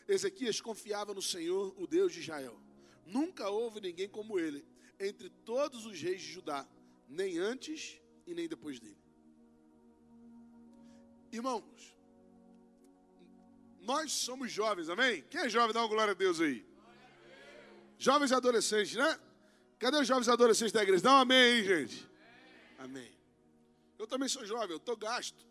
Ezequias 0.07 0.61
confiava 0.61 1.13
no 1.13 1.21
Senhor, 1.21 1.73
o 1.81 1.87
Deus 1.87 2.13
de 2.13 2.19
Israel. 2.19 2.59
Nunca 3.07 3.49
houve 3.49 3.81
ninguém 3.81 4.07
como 4.07 4.37
ele 4.39 4.63
entre 4.99 5.29
todos 5.29 5.85
os 5.85 6.01
reis 6.01 6.21
de 6.21 6.31
Judá, 6.31 6.67
nem 7.07 7.37
antes 7.37 7.99
e 8.25 8.33
nem 8.33 8.47
depois 8.47 8.79
dele. 8.79 8.97
Irmãos, 11.31 11.63
nós 13.81 14.11
somos 14.11 14.51
jovens, 14.51 14.89
amém? 14.89 15.23
Quem 15.29 15.41
é 15.41 15.49
jovem, 15.49 15.73
dá 15.73 15.81
uma 15.81 15.87
glória 15.87 16.11
a 16.11 16.15
Deus 16.15 16.39
aí. 16.39 16.65
Jovens 17.97 18.31
e 18.31 18.33
adolescentes, 18.33 18.95
né? 18.95 19.19
Cadê 19.77 19.97
os 19.97 20.07
jovens 20.07 20.27
e 20.27 20.31
adolescentes 20.31 20.71
da 20.71 20.81
igreja? 20.81 21.03
Dá 21.03 21.11
um 21.11 21.19
amém 21.19 21.37
aí, 21.37 21.63
gente. 21.63 22.09
Amém. 22.77 23.11
Eu 23.99 24.07
também 24.07 24.29
sou 24.29 24.45
jovem, 24.45 24.71
eu 24.71 24.77
estou 24.77 24.95
gasto. 24.95 25.45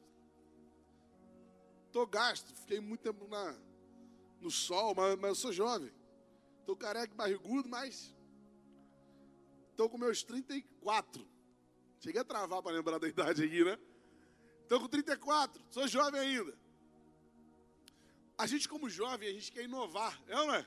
Estou 1.87 2.07
gasto. 2.07 2.55
Fiquei 2.55 2.81
muito 2.81 3.01
tempo 3.01 3.29
na, 3.29 3.55
no 4.41 4.51
sol, 4.51 4.95
mas, 4.95 5.17
mas 5.17 5.29
eu 5.29 5.35
sou 5.35 5.53
jovem. 5.53 5.93
Estou 6.61 6.77
careca 6.77 7.15
barrigudo, 7.15 7.69
mas 7.69 8.14
estou 9.75 9.91
com 9.91 9.99
meus 9.99 10.23
34. 10.23 11.29
Cheguei 12.01 12.21
a 12.21 12.25
travar 12.25 12.63
para 12.63 12.73
lembrar 12.73 12.99
da 12.99 13.09
idade 13.09 13.43
aqui, 13.45 13.65
né? 13.65 13.77
Estou 14.63 14.81
com 14.81 14.89
34, 14.89 15.63
sou 15.71 15.87
jovem 15.87 16.21
ainda. 16.21 16.57
A 18.39 18.47
gente, 18.47 18.69
como 18.69 18.89
jovem, 18.89 19.29
a 19.29 19.33
gente 19.33 19.53
quer 19.53 19.65
inovar, 19.65 20.21
é 20.29 20.39
ou 20.39 20.47
não 20.47 20.55
é? 20.55 20.67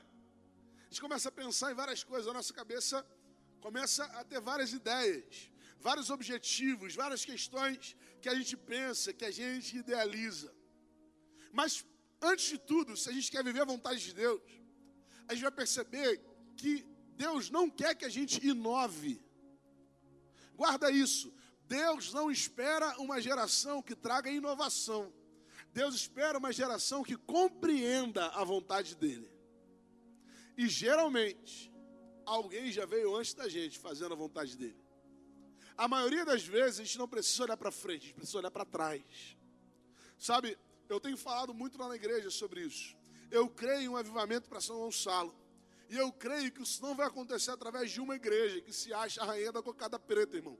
A 0.84 0.88
gente 0.88 1.00
começa 1.00 1.28
a 1.28 1.32
pensar 1.32 1.72
em 1.72 1.74
várias 1.74 2.04
coisas, 2.04 2.28
a 2.28 2.32
nossa 2.32 2.52
cabeça 2.52 3.04
começa 3.60 4.04
a 4.04 4.24
ter 4.24 4.40
várias 4.40 4.72
ideias, 4.72 5.50
vários 5.80 6.10
objetivos, 6.10 6.94
várias 6.94 7.24
questões 7.24 7.96
que 8.22 8.28
a 8.28 8.34
gente 8.34 8.56
pensa, 8.56 9.12
que 9.12 9.24
a 9.24 9.30
gente 9.30 9.76
idealiza. 9.76 10.52
Mas, 11.52 11.84
antes 12.20 12.46
de 12.46 12.58
tudo, 12.58 12.96
se 12.96 13.08
a 13.08 13.12
gente 13.12 13.30
quer 13.30 13.42
viver 13.42 13.62
a 13.62 13.64
vontade 13.64 14.00
de 14.02 14.14
Deus, 14.14 14.40
a 15.26 15.34
gente 15.34 15.42
vai 15.42 15.52
perceber 15.52 16.20
que 16.56 16.86
Deus 17.18 17.50
não 17.50 17.68
quer 17.68 17.96
que 17.96 18.04
a 18.04 18.08
gente 18.08 18.46
inove. 18.46 19.20
Guarda 20.54 20.88
isso. 20.88 21.34
Deus 21.66 22.12
não 22.12 22.30
espera 22.30 22.96
uma 22.98 23.20
geração 23.20 23.82
que 23.82 23.96
traga 23.96 24.30
inovação. 24.30 25.12
Deus 25.72 25.96
espera 25.96 26.38
uma 26.38 26.52
geração 26.52 27.02
que 27.02 27.16
compreenda 27.16 28.28
a 28.28 28.44
vontade 28.44 28.94
dele. 28.94 29.28
E 30.56 30.68
geralmente, 30.68 31.72
alguém 32.24 32.70
já 32.70 32.86
veio 32.86 33.14
antes 33.16 33.34
da 33.34 33.48
gente 33.48 33.78
fazendo 33.80 34.12
a 34.12 34.16
vontade 34.16 34.56
dele. 34.56 34.80
A 35.76 35.88
maioria 35.88 36.24
das 36.24 36.44
vezes 36.44 36.80
a 36.80 36.84
gente 36.84 36.98
não 36.98 37.08
precisa 37.08 37.42
olhar 37.42 37.56
para 37.56 37.72
frente, 37.72 38.02
a 38.02 38.06
gente 38.06 38.14
precisa 38.14 38.38
olhar 38.38 38.50
para 38.50 38.64
trás. 38.64 39.02
Sabe, 40.16 40.56
eu 40.88 41.00
tenho 41.00 41.16
falado 41.16 41.52
muito 41.52 41.78
lá 41.78 41.88
na 41.88 41.96
igreja 41.96 42.30
sobre 42.30 42.60
isso. 42.62 42.96
Eu 43.30 43.48
creio 43.48 43.80
em 43.82 43.88
um 43.88 43.96
avivamento 43.96 44.48
para 44.48 44.60
São 44.60 44.78
Gonçalo. 44.78 45.37
E 45.88 45.96
eu 45.96 46.12
creio 46.12 46.52
que 46.52 46.62
isso 46.62 46.82
não 46.82 46.94
vai 46.94 47.06
acontecer 47.06 47.50
através 47.50 47.90
de 47.90 48.00
uma 48.00 48.14
igreja 48.14 48.60
que 48.60 48.72
se 48.72 48.92
acha 48.92 49.24
rainha 49.24 49.50
da 49.50 49.62
cocada 49.62 49.98
preta, 49.98 50.36
irmão. 50.36 50.58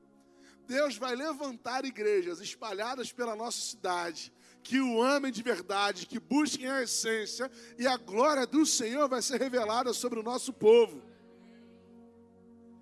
Deus 0.67 0.97
vai 0.97 1.15
levantar 1.15 1.85
igrejas 1.85 2.41
espalhadas 2.41 3.13
pela 3.13 3.35
nossa 3.35 3.61
cidade, 3.61 4.33
que 4.63 4.81
o 4.81 5.03
amem 5.03 5.33
de 5.33 5.43
verdade, 5.43 6.07
que 6.07 6.19
busquem 6.19 6.69
a 6.69 6.83
essência, 6.83 7.51
e 7.79 7.87
a 7.87 7.97
glória 7.97 8.47
do 8.47 8.65
Senhor 8.67 9.09
vai 9.09 9.23
ser 9.23 9.41
revelada 9.41 9.93
sobre 9.93 10.19
o 10.19 10.23
nosso 10.23 10.53
povo. 10.53 11.03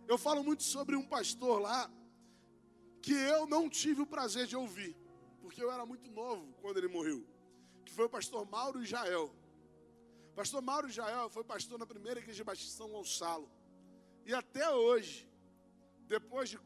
Eu 0.09 0.18
falo 0.18 0.42
muito 0.42 0.62
sobre 0.62 0.96
um 0.96 1.06
pastor 1.06 1.61
lá, 1.61 1.90
que 3.02 3.12
eu 3.12 3.46
não 3.46 3.68
tive 3.68 4.02
o 4.02 4.06
prazer 4.06 4.46
de 4.46 4.56
ouvir, 4.56 4.96
porque 5.40 5.62
eu 5.62 5.70
era 5.70 5.87
muito 5.87 6.11
novo 6.11 6.52
quando 6.61 6.78
ele 6.78 6.88
morreu, 6.88 7.24
que 7.85 7.92
foi 7.92 8.06
o 8.06 8.11
pastor 8.11 8.48
Mauro 8.48 8.85
Jael. 8.85 9.32
Pastor 10.37 10.61
Mauro 10.61 10.88
Jael 10.90 11.31
foi 11.31 11.42
pastor 11.42 11.79
na 11.79 11.87
primeira 11.87 12.20
igreja 12.20 12.37
de 12.37 12.44
Batista 12.44 12.77
São 12.77 12.90
Gonçalo. 12.90 13.51
E 14.27 14.35
até 14.35 14.70
hoje, 14.70 15.27
depois 16.07 16.51
de 16.51 16.59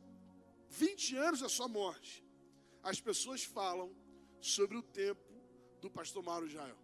20 0.69 1.17
anos 1.17 1.41
da 1.41 1.49
sua 1.49 1.69
morte, 1.69 2.27
as 2.83 3.01
pessoas 3.01 3.45
falam 3.45 3.95
sobre 4.41 4.77
o 4.77 4.83
tempo 4.83 5.23
do 5.81 5.89
pastor 5.89 6.21
Mauro 6.21 6.49
Jael. 6.49 6.77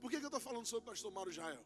Por 0.00 0.08
que, 0.08 0.18
que 0.18 0.24
eu 0.24 0.28
estou 0.28 0.40
falando 0.40 0.64
sobre 0.64 0.84
o 0.84 0.90
pastor 0.92 1.10
Mauro 1.10 1.32
Jael? 1.32 1.64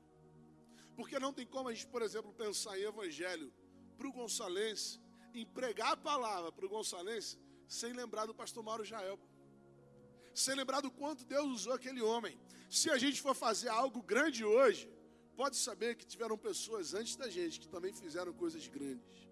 Porque 0.96 1.18
não 1.18 1.34
tem 1.34 1.46
como 1.46 1.68
a 1.68 1.74
gente, 1.74 1.86
por 1.88 2.00
exemplo, 2.00 2.32
pensar 2.32 2.78
em 2.78 2.84
evangelho 2.84 3.52
para 3.98 4.08
o 4.08 4.12
Gonçalense, 4.12 4.98
em 5.34 5.44
pregar 5.44 5.92
a 5.92 5.96
palavra 5.98 6.50
para 6.50 6.64
o 6.64 6.68
Gonçalense, 6.70 7.38
sem 7.68 7.92
lembrar 7.92 8.24
do 8.24 8.34
pastor 8.34 8.64
Mauro 8.64 8.84
Jael. 8.86 9.20
Sem 10.34 10.54
lembrar 10.54 10.80
do 10.80 10.90
quanto 10.90 11.24
Deus 11.24 11.46
usou 11.46 11.72
aquele 11.72 12.02
homem. 12.02 12.38
Se 12.68 12.90
a 12.90 12.98
gente 12.98 13.22
for 13.22 13.34
fazer 13.34 13.68
algo 13.68 14.02
grande 14.02 14.44
hoje, 14.44 14.88
pode 15.36 15.56
saber 15.56 15.94
que 15.94 16.04
tiveram 16.04 16.36
pessoas 16.36 16.92
antes 16.92 17.16
da 17.16 17.28
gente 17.30 17.60
que 17.60 17.68
também 17.68 17.92
fizeram 17.92 18.32
coisas 18.32 18.66
grandes. 18.66 19.28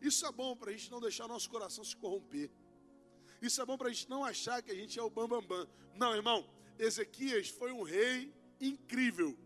Isso 0.00 0.26
é 0.26 0.32
bom 0.32 0.54
para 0.54 0.70
a 0.70 0.72
gente 0.72 0.90
não 0.90 1.00
deixar 1.00 1.26
nosso 1.26 1.48
coração 1.48 1.82
se 1.82 1.96
corromper. 1.96 2.50
Isso 3.40 3.60
é 3.60 3.64
bom 3.64 3.78
para 3.78 3.88
a 3.88 3.92
gente 3.92 4.08
não 4.08 4.22
achar 4.22 4.62
que 4.62 4.70
a 4.70 4.74
gente 4.74 4.98
é 4.98 5.02
o 5.02 5.08
bambambam. 5.08 5.46
Bam, 5.48 5.64
bam. 5.64 5.70
Não, 5.94 6.14
irmão. 6.14 6.46
Ezequias 6.78 7.48
foi 7.48 7.72
um 7.72 7.82
rei 7.82 8.34
incrível. 8.60 9.36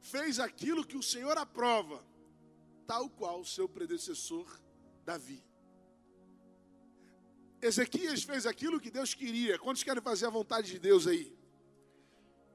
Fez 0.00 0.38
aquilo 0.38 0.86
que 0.86 0.96
o 0.96 1.02
Senhor 1.02 1.36
aprova, 1.36 2.04
tal 2.86 3.08
qual 3.10 3.40
o 3.40 3.44
seu 3.44 3.68
predecessor 3.68 4.46
Davi. 5.04 5.42
Ezequias 7.64 8.22
fez 8.22 8.44
aquilo 8.44 8.78
que 8.78 8.90
Deus 8.90 9.14
queria. 9.14 9.58
Quantos 9.58 9.82
querem 9.82 10.02
fazer 10.02 10.26
a 10.26 10.30
vontade 10.30 10.70
de 10.70 10.78
Deus 10.78 11.06
aí? 11.06 11.34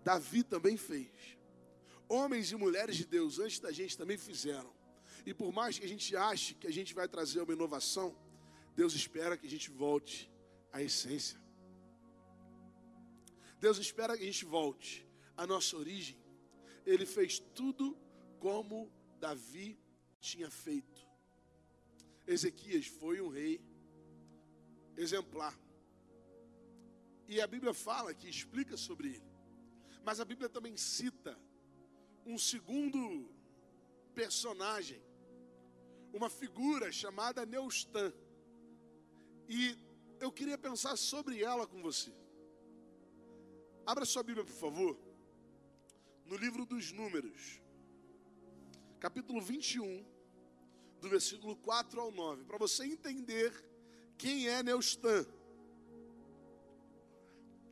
Davi 0.03 0.43
também 0.43 0.77
fez. 0.77 1.09
Homens 2.07 2.51
e 2.51 2.55
mulheres 2.55 2.95
de 2.95 3.05
Deus 3.05 3.39
antes 3.39 3.59
da 3.59 3.71
gente 3.71 3.97
também 3.97 4.19
fizeram. 4.19 4.71
E 5.25 5.33
por 5.33 5.51
mais 5.51 5.79
que 5.79 5.85
a 5.85 5.87
gente 5.87 6.15
ache 6.15 6.53
que 6.53 6.67
a 6.67 6.71
gente 6.71 6.93
vai 6.93 7.07
trazer 7.07 7.41
uma 7.41 7.51
inovação, 7.51 8.15
Deus 8.75 8.93
espera 8.93 9.35
que 9.35 9.47
a 9.47 9.49
gente 9.49 9.71
volte 9.71 10.31
à 10.71 10.79
essência. 10.79 11.41
Deus 13.59 13.79
espera 13.79 14.15
que 14.15 14.21
a 14.21 14.27
gente 14.27 14.45
volte 14.45 15.07
à 15.35 15.47
nossa 15.47 15.75
origem. 15.75 16.19
Ele 16.85 17.07
fez 17.07 17.39
tudo 17.39 17.97
como 18.39 18.91
Davi 19.19 19.75
tinha 20.19 20.51
feito. 20.51 21.03
Ezequias 22.27 22.85
foi 22.85 23.19
um 23.21 23.29
rei 23.29 23.59
exemplar. 25.01 25.57
E 27.27 27.39
a 27.41 27.47
Bíblia 27.47 27.73
fala 27.73 28.13
que 28.13 28.27
explica 28.27 28.75
sobre 28.75 29.09
ele. 29.15 29.31
Mas 30.03 30.19
a 30.19 30.25
Bíblia 30.25 30.49
também 30.49 30.75
cita 30.77 31.37
um 32.25 32.37
segundo 32.37 33.29
personagem 34.13 35.01
uma 36.13 36.29
figura 36.29 36.91
chamada 36.91 37.45
Neustã. 37.45 38.13
E 39.47 39.77
eu 40.19 40.31
queria 40.31 40.57
pensar 40.57 40.95
sobre 40.97 41.43
ela 41.43 41.65
com 41.67 41.81
você. 41.81 42.11
Abra 43.85 44.05
sua 44.05 44.23
Bíblia, 44.23 44.45
por 44.45 44.53
favor, 44.53 44.99
no 46.25 46.35
livro 46.35 46.65
dos 46.65 46.91
Números, 46.91 47.59
capítulo 48.99 49.41
21, 49.41 50.05
do 51.01 51.09
versículo 51.09 51.55
4 51.55 51.99
ao 51.99 52.11
9, 52.11 52.43
para 52.43 52.57
você 52.57 52.85
entender 52.85 53.51
quem 54.19 54.47
é 54.47 54.61
Neustã. 54.61 55.25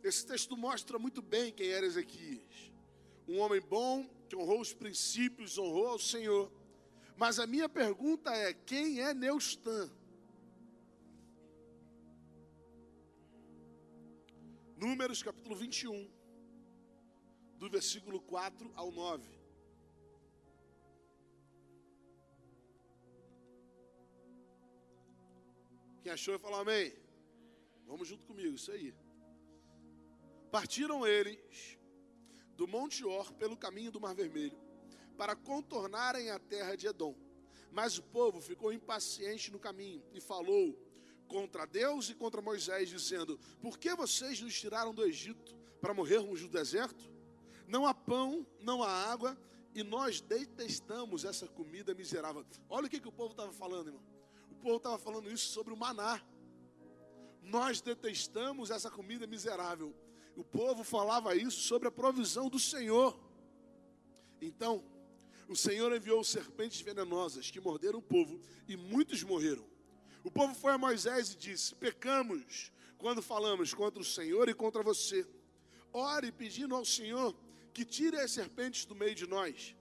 Esse 0.03 0.25
texto 0.25 0.57
mostra 0.57 0.97
muito 0.97 1.21
bem 1.21 1.51
quem 1.51 1.67
era 1.67 1.85
Ezequias. 1.85 2.71
Um 3.27 3.39
homem 3.39 3.61
bom 3.61 4.09
que 4.27 4.35
honrou 4.35 4.61
os 4.61 4.73
princípios, 4.73 5.59
honrou 5.59 5.89
ao 5.89 5.99
Senhor 5.99 6.51
mas 7.17 7.39
a 7.39 7.47
minha 7.47 7.67
pergunta 7.67 8.31
é: 8.31 8.53
quem 8.53 9.01
é 9.01 9.11
Neustã? 9.11 9.89
Números 14.77 15.23
capítulo 15.23 15.55
21, 15.55 16.07
do 17.57 17.67
versículo 17.67 18.21
4 18.21 18.71
ao 18.75 18.91
9. 18.91 19.36
Quem 26.07 26.13
achou 26.13 26.35
e 26.35 26.39
falou 26.39 26.61
amém? 26.61 26.93
Vamos 27.85 28.07
junto 28.07 28.25
comigo, 28.25 28.55
isso 28.55 28.71
aí. 28.71 28.95
Partiram 30.49 31.05
eles 31.05 31.77
do 32.55 32.65
Monte 32.65 33.03
Or 33.03 33.33
pelo 33.33 33.57
caminho 33.57 33.91
do 33.91 33.99
Mar 33.99 34.15
Vermelho 34.15 34.57
para 35.17 35.35
contornarem 35.35 36.29
a 36.29 36.39
terra 36.39 36.77
de 36.77 36.87
Edom. 36.87 37.13
Mas 37.73 37.97
o 37.97 38.03
povo 38.03 38.39
ficou 38.39 38.71
impaciente 38.71 39.51
no 39.51 39.59
caminho 39.59 40.01
e 40.13 40.21
falou 40.21 40.81
contra 41.27 41.65
Deus 41.65 42.09
e 42.09 42.15
contra 42.15 42.41
Moisés, 42.41 42.87
dizendo: 42.87 43.37
Por 43.59 43.77
que 43.77 43.93
vocês 43.93 44.39
nos 44.39 44.57
tiraram 44.57 44.93
do 44.93 45.03
Egito 45.03 45.57
para 45.81 45.93
morrermos 45.93 46.41
no 46.41 46.47
deserto? 46.47 47.11
Não 47.67 47.85
há 47.85 47.93
pão, 47.93 48.47
não 48.61 48.81
há 48.81 48.89
água, 48.89 49.37
e 49.75 49.83
nós 49.83 50.21
detestamos 50.21 51.25
essa 51.25 51.49
comida 51.49 51.93
miserável. 51.93 52.45
Olha 52.69 52.87
o 52.87 52.89
que, 52.89 53.01
que 53.01 53.09
o 53.09 53.11
povo 53.11 53.31
estava 53.31 53.51
falando, 53.51 53.87
irmão. 53.87 54.16
Povo 54.57 54.77
estava 54.77 54.97
falando 54.97 55.31
isso 55.31 55.49
sobre 55.49 55.73
o 55.73 55.77
maná. 55.77 56.21
Nós 57.41 57.81
detestamos 57.81 58.69
essa 58.71 58.89
comida 58.89 59.25
miserável. 59.25 59.95
O 60.35 60.43
povo 60.43 60.83
falava 60.83 61.35
isso 61.35 61.61
sobre 61.61 61.87
a 61.87 61.91
provisão 61.91 62.49
do 62.49 62.59
Senhor. 62.59 63.17
Então, 64.41 64.83
o 65.47 65.55
Senhor 65.55 65.95
enviou 65.95 66.23
serpentes 66.23 66.81
venenosas 66.81 67.49
que 67.49 67.59
morderam 67.59 67.99
o 67.99 68.01
povo 68.01 68.39
e 68.67 68.75
muitos 68.75 69.23
morreram. 69.23 69.65
O 70.23 70.29
povo 70.29 70.53
foi 70.53 70.73
a 70.73 70.77
Moisés 70.77 71.31
e 71.31 71.37
disse: 71.37 71.73
Pecamos 71.73 72.71
quando 72.97 73.21
falamos 73.21 73.73
contra 73.73 74.01
o 74.01 74.05
Senhor 74.05 74.49
e 74.49 74.53
contra 74.53 74.83
você. 74.83 75.25
ore 75.93 76.31
pedindo 76.31 76.75
ao 76.75 76.83
Senhor 76.83 77.35
que 77.73 77.85
tire 77.85 78.19
as 78.19 78.31
serpentes 78.31 78.85
do 78.85 78.93
meio 78.93 79.15
de 79.15 79.25
nós. 79.25 79.75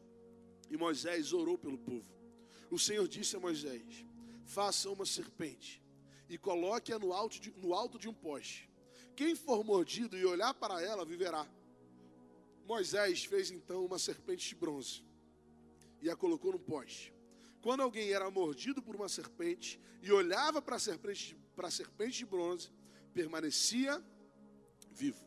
E 0.71 0.77
Moisés 0.77 1.33
orou 1.33 1.59
pelo 1.59 1.79
povo. 1.79 2.07
O 2.71 2.79
Senhor 2.79 3.07
disse 3.09 3.37
a 3.37 3.41
Moisés: 3.41 4.05
Faça 4.47 4.89
uma 4.89 5.05
serpente 5.05 5.83
e 6.29 6.39
coloque-a 6.39 6.99
no 6.99 7.13
alto, 7.13 7.39
de, 7.39 7.51
no 7.59 7.75
alto 7.75 7.99
de 7.99 8.09
um 8.09 8.15
poste. 8.15 8.71
Quem 9.15 9.35
for 9.35 9.63
mordido 9.65 10.17
e 10.17 10.25
olhar 10.25 10.55
para 10.55 10.81
ela 10.83 11.05
viverá. 11.05 11.47
Moisés 12.65 13.25
fez 13.25 13.51
então 13.51 13.85
uma 13.85 13.99
serpente 13.99 14.49
de 14.49 14.55
bronze 14.55 15.05
e 16.01 16.09
a 16.09 16.17
colocou 16.17 16.53
no 16.53 16.59
poste. 16.59 17.13
Quando 17.61 17.83
alguém 17.83 18.11
era 18.11 18.31
mordido 18.31 18.83
por 18.83 18.97
uma 18.97 19.09
serpente 19.09 19.81
e 20.03 20.11
olhava 20.11 20.63
para 20.63 20.77
a 20.77 20.79
serpente, 20.79 21.37
para 21.55 21.69
a 21.69 21.71
serpente 21.71 22.19
de 22.19 22.27
bronze, 22.27 22.71
permanecia 23.13 24.03
vivo. 24.91 25.27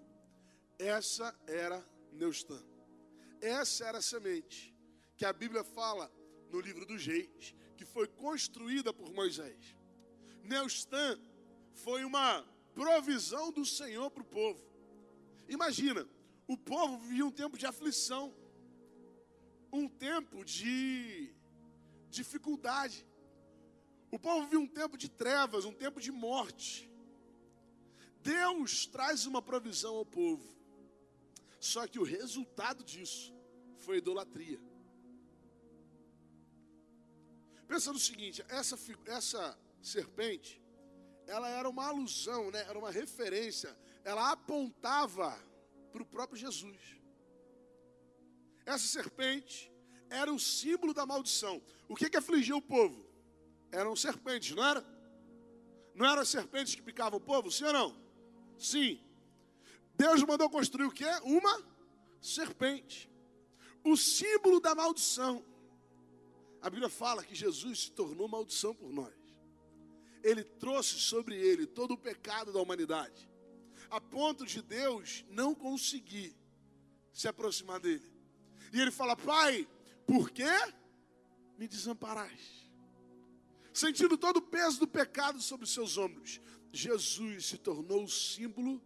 Essa 0.77 1.37
era 1.47 1.83
Neustã. 2.13 2.61
Essa 3.41 3.85
era 3.85 3.97
a 3.97 4.01
semente 4.01 4.73
que 5.17 5.25
a 5.25 5.33
Bíblia 5.33 5.63
fala 5.63 6.11
no 6.49 6.59
livro 6.61 6.85
dos 6.85 7.05
Reis, 7.05 7.53
que 7.79 7.85
foi 7.85 8.07
construída 8.09 8.93
por 8.93 9.09
Moisés. 9.13 9.73
Neustã 10.43 11.17
foi 11.71 12.03
uma 12.03 12.45
provisão 12.73 13.53
do 13.53 13.65
Senhor 13.65 14.11
para 14.11 14.21
o 14.21 14.25
povo. 14.25 14.61
Imagina, 15.47 16.05
o 16.45 16.57
povo 16.57 16.97
vivia 16.97 17.25
um 17.25 17.31
tempo 17.31 17.57
de 17.57 17.65
aflição, 17.65 18.35
um 19.71 19.87
tempo 19.87 20.43
de 20.43 21.33
dificuldade. 22.09 23.07
O 24.11 24.19
povo 24.19 24.41
vivia 24.43 24.59
um 24.59 24.67
tempo 24.67 24.97
de 24.97 25.07
trevas, 25.07 25.63
um 25.63 25.73
tempo 25.73 26.01
de 26.01 26.11
morte. 26.11 26.91
Deus 28.21 28.85
traz 28.87 29.25
uma 29.25 29.41
provisão 29.41 29.95
ao 29.95 30.05
povo. 30.05 30.53
Só 31.61 31.87
que 31.87 31.97
o 31.97 32.03
resultado 32.03 32.83
disso 32.83 33.33
foi 33.77 33.99
idolatria. 33.99 34.59
Pensa 37.69 37.93
no 37.93 37.99
seguinte, 37.99 38.43
essa, 38.49 38.75
essa 39.05 39.59
serpente, 39.79 40.59
ela 41.27 41.47
era 41.47 41.69
uma 41.69 41.85
alusão, 41.85 42.49
né? 42.49 42.65
era 42.67 42.77
uma 42.79 42.89
referência, 42.89 43.77
ela 44.03 44.31
apontava 44.31 45.37
para 45.91 46.01
o 46.01 46.05
próprio 46.05 46.35
Jesus. 46.35 46.79
Essa 48.65 48.87
serpente 48.87 49.71
era 50.09 50.33
o 50.33 50.39
símbolo 50.39 50.95
da 50.95 51.05
maldição. 51.05 51.61
O 51.87 51.95
que, 51.95 52.09
que 52.09 52.17
afligia 52.17 52.55
o 52.55 52.61
povo? 52.61 53.07
Eram 53.71 53.95
serpentes, 53.95 54.55
não 54.55 54.65
era? 54.65 54.83
Não 55.93 56.07
eram 56.07 56.25
serpentes 56.25 56.73
que 56.73 56.81
picavam 56.81 57.19
o 57.19 57.21
povo, 57.21 57.51
sim 57.51 57.65
ou 57.65 57.73
não? 57.73 58.01
Sim. 58.57 58.99
Deus 59.95 60.23
mandou 60.23 60.49
construir 60.49 60.87
o 60.87 60.91
que? 60.91 61.05
Uma 61.21 61.63
serpente. 62.19 63.07
O 63.83 63.95
símbolo 63.95 64.59
da 64.59 64.73
maldição. 64.73 65.45
A 66.61 66.69
Bíblia 66.69 66.89
fala 66.89 67.23
que 67.23 67.33
Jesus 67.33 67.83
se 67.83 67.91
tornou 67.91 68.27
maldição 68.27 68.75
por 68.75 68.91
nós. 68.91 69.13
Ele 70.21 70.43
trouxe 70.43 70.99
sobre 70.99 71.35
ele 71.35 71.65
todo 71.65 71.93
o 71.93 71.97
pecado 71.97 72.51
da 72.51 72.61
humanidade, 72.61 73.29
a 73.89 74.01
ponto 74.01 74.45
de 74.45 74.61
Deus 74.61 75.25
não 75.29 75.55
conseguir 75.55 76.35
se 77.13 77.27
aproximar 77.27 77.79
dele. 77.79 78.11
E 78.73 78.79
ele 78.79 78.91
fala: 78.91 79.15
Pai, 79.15 79.67
por 80.05 80.29
que 80.29 80.43
me 81.57 81.67
desamparaste? 81.67 82.69
Sentindo 83.73 84.17
todo 84.17 84.37
o 84.37 84.41
peso 84.41 84.81
do 84.81 84.87
pecado 84.87 85.41
sobre 85.41 85.63
os 85.63 85.73
seus 85.73 85.97
ombros, 85.97 86.41
Jesus 86.71 87.45
se 87.45 87.57
tornou 87.57 88.03
o 88.03 88.09
símbolo 88.09 88.81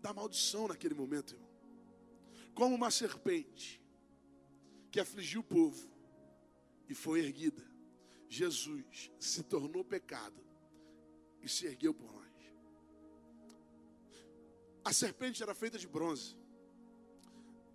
da 0.00 0.14
maldição 0.14 0.68
naquele 0.68 0.94
momento, 0.94 1.34
irmão. 1.34 1.48
Como 2.54 2.74
uma 2.74 2.90
serpente 2.90 3.80
que 4.90 4.98
afligiu 4.98 5.42
o 5.42 5.44
povo 5.44 5.97
e 6.88 6.94
foi 6.94 7.20
erguida. 7.20 7.64
Jesus 8.28 9.10
se 9.18 9.42
tornou 9.42 9.84
pecado 9.84 10.42
e 11.42 11.48
se 11.48 11.66
ergueu 11.66 11.94
por 11.94 12.12
nós. 12.12 12.28
A 14.84 14.92
serpente 14.92 15.42
era 15.42 15.54
feita 15.54 15.78
de 15.78 15.86
bronze. 15.86 16.36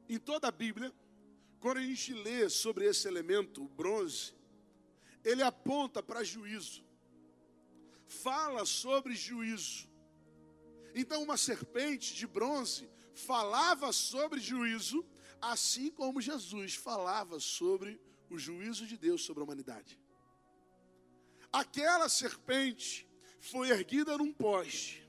Em 0.10 0.18
toda 0.18 0.48
a 0.48 0.52
Bíblia, 0.52 0.94
quando 1.60 1.78
a 1.78 1.82
gente 1.82 2.14
lê 2.14 2.50
sobre 2.50 2.86
esse 2.86 3.08
elemento, 3.08 3.64
o 3.64 3.68
bronze, 3.68 4.34
ele 5.24 5.42
aponta 5.42 6.02
para 6.04 6.24
juízo. 6.24 6.84
Fala 8.06 8.66
sobre 8.66 9.16
juízo. 9.16 9.88
Então, 10.94 11.24
uma 11.24 11.38
serpente 11.38 12.14
de 12.14 12.28
bronze 12.28 12.90
falava 13.14 13.92
sobre 13.92 14.40
juízo, 14.40 15.06
assim 15.42 15.90
como 15.90 16.22
Jesus 16.22 16.76
falava 16.76 17.40
sobre 17.40 18.00
o 18.34 18.40
juízo 18.40 18.86
de 18.86 18.98
Deus 18.98 19.24
sobre 19.24 19.42
a 19.42 19.44
humanidade. 19.46 20.00
Aquela 21.52 22.10
serpente 22.10 23.08
foi 23.40 23.70
erguida 23.70 24.18
num 24.18 24.34
poste, 24.34 25.08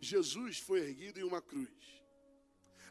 Jesus 0.00 0.58
foi 0.58 0.80
erguido 0.80 1.20
em 1.20 1.24
uma 1.24 1.42
cruz. 1.42 1.70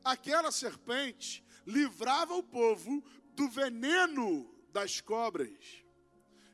Aquela 0.04 0.52
serpente 0.52 1.44
livrava 1.66 2.36
o 2.36 2.44
povo 2.44 3.04
do 3.34 3.50
veneno 3.50 4.54
das 4.72 5.02
cobras. 5.02 5.84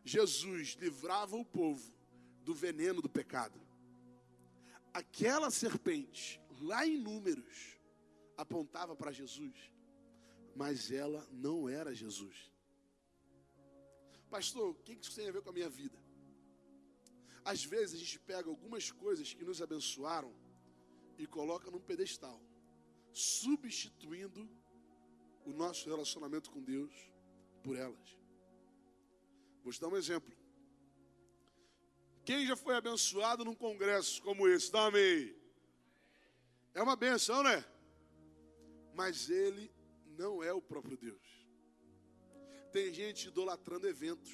Jesus 0.06 0.78
livrava 0.80 1.36
o 1.36 1.45
povo 1.45 1.91
do 2.43 2.54
veneno 2.54 3.02
do 3.02 3.10
pecado 3.10 3.60
aquela 4.93 5.50
serpente, 5.50 6.41
lá 6.60 6.86
em 6.86 6.97
Números, 6.97 7.78
apontava 8.38 8.95
para 8.95 9.12
Jesus, 9.12 9.56
mas 10.56 10.91
ela 10.91 11.26
não 11.32 11.69
era 11.69 11.93
Jesus. 11.93 12.50
Pastor, 14.31 14.69
o 14.69 14.75
que 14.75 14.93
isso 14.93 15.13
tem 15.13 15.27
a 15.27 15.31
ver 15.31 15.41
com 15.41 15.49
a 15.49 15.53
minha 15.53 15.69
vida? 15.69 15.99
Às 17.43 17.65
vezes 17.65 17.95
a 17.95 17.97
gente 17.97 18.17
pega 18.19 18.49
algumas 18.49 18.89
coisas 18.89 19.33
que 19.33 19.43
nos 19.43 19.61
abençoaram 19.61 20.33
e 21.17 21.27
coloca 21.27 21.69
num 21.69 21.81
pedestal, 21.81 22.41
substituindo 23.11 24.49
o 25.43 25.51
nosso 25.51 25.89
relacionamento 25.89 26.49
com 26.49 26.63
Deus 26.63 26.93
por 27.61 27.75
elas. 27.75 28.17
Vou 29.63 29.73
te 29.73 29.81
dar 29.81 29.89
um 29.89 29.97
exemplo. 29.97 30.33
Quem 32.23 32.47
já 32.47 32.55
foi 32.55 32.75
abençoado 32.75 33.43
num 33.43 33.55
congresso 33.55 34.21
como 34.21 34.47
esse? 34.47 34.71
Dá 34.71 34.85
amém. 34.85 35.35
É 36.73 36.81
uma 36.81 36.95
benção, 36.95 37.43
né? 37.43 37.65
Mas 38.93 39.29
ele 39.29 39.69
não 40.17 40.41
é 40.41 40.53
o 40.53 40.61
próprio 40.61 40.95
Deus. 40.95 41.40
Tem 42.71 42.93
gente 42.93 43.27
idolatrando 43.27 43.88
eventos. 43.88 44.31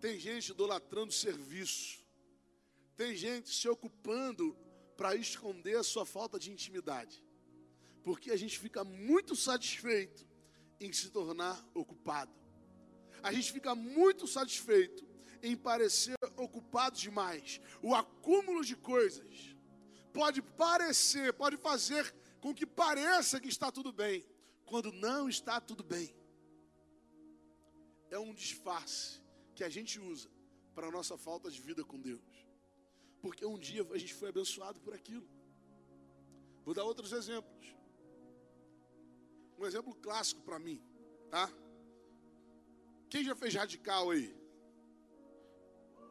Tem 0.00 0.18
gente 0.18 0.50
idolatrando 0.50 1.12
serviço. 1.12 2.04
Tem 2.96 3.14
gente 3.14 3.48
se 3.48 3.68
ocupando 3.68 4.56
para 4.96 5.14
esconder 5.14 5.76
a 5.76 5.82
sua 5.82 6.04
falta 6.04 6.38
de 6.38 6.50
intimidade. 6.50 7.22
Porque 8.02 8.30
a 8.30 8.36
gente 8.36 8.58
fica 8.58 8.84
muito 8.84 9.34
satisfeito 9.34 10.26
em 10.80 10.92
se 10.92 11.10
tornar 11.10 11.64
ocupado. 11.72 12.32
A 13.22 13.32
gente 13.32 13.52
fica 13.52 13.74
muito 13.74 14.26
satisfeito 14.26 15.06
em 15.42 15.56
parecer 15.56 16.16
ocupado 16.36 16.98
demais. 16.98 17.60
O 17.82 17.94
acúmulo 17.94 18.64
de 18.64 18.76
coisas 18.76 19.56
pode 20.12 20.42
parecer, 20.42 21.32
pode 21.32 21.56
fazer 21.56 22.14
com 22.40 22.54
que 22.54 22.66
pareça 22.66 23.40
que 23.40 23.48
está 23.48 23.72
tudo 23.72 23.92
bem, 23.92 24.26
quando 24.66 24.92
não 24.92 25.28
está 25.28 25.60
tudo 25.60 25.82
bem. 25.82 26.14
É 28.14 28.18
um 28.18 28.32
disfarce 28.32 29.20
que 29.56 29.64
a 29.64 29.68
gente 29.76 29.94
usa 29.98 30.28
para 30.72 30.86
a 30.86 30.90
nossa 30.96 31.16
falta 31.18 31.50
de 31.50 31.60
vida 31.60 31.82
com 31.90 31.98
Deus. 32.00 32.34
Porque 33.20 33.44
um 33.44 33.58
dia 33.58 33.82
a 33.90 33.98
gente 33.98 34.14
foi 34.14 34.28
abençoado 34.28 34.78
por 34.84 34.94
aquilo. 34.94 35.26
Vou 36.64 36.74
dar 36.78 36.84
outros 36.84 37.10
exemplos. 37.10 37.66
Um 39.58 39.66
exemplo 39.66 39.92
clássico 39.96 40.42
para 40.42 40.60
mim, 40.60 40.80
tá? 41.28 41.50
Quem 43.10 43.24
já 43.24 43.34
fez 43.34 43.52
radical 43.52 44.10
aí? 44.12 44.32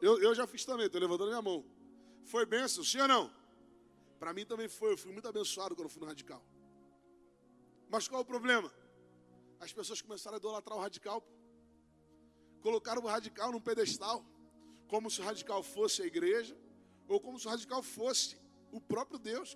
Eu, 0.02 0.20
eu 0.20 0.34
já 0.34 0.46
fiz 0.46 0.62
também, 0.62 0.84
estou 0.84 1.00
levantando 1.00 1.28
minha 1.28 1.40
mão. 1.40 1.64
Foi 2.24 2.44
benção, 2.44 2.84
sim 2.84 3.00
ou 3.00 3.08
não? 3.08 3.34
Para 4.18 4.34
mim 4.34 4.44
também 4.44 4.68
foi, 4.68 4.92
eu 4.92 4.98
fui 4.98 5.10
muito 5.10 5.26
abençoado 5.26 5.74
quando 5.74 5.88
fui 5.88 6.02
no 6.02 6.06
radical. 6.06 6.44
Mas 7.88 8.06
qual 8.08 8.20
é 8.20 8.22
o 8.22 8.26
problema? 8.26 8.70
As 9.58 9.72
pessoas 9.72 10.02
começaram 10.02 10.36
a 10.36 10.38
idolatrar 10.38 10.76
o 10.76 10.82
radical. 10.82 11.26
Colocaram 12.66 13.02
o 13.02 13.06
radical 13.06 13.52
num 13.52 13.60
pedestal, 13.60 14.24
como 14.88 15.10
se 15.10 15.20
o 15.20 15.24
radical 15.24 15.62
fosse 15.62 16.00
a 16.00 16.06
igreja, 16.06 16.56
ou 17.06 17.20
como 17.20 17.38
se 17.38 17.46
o 17.46 17.50
radical 17.50 17.82
fosse 17.82 18.38
o 18.72 18.80
próprio 18.80 19.18
Deus. 19.18 19.50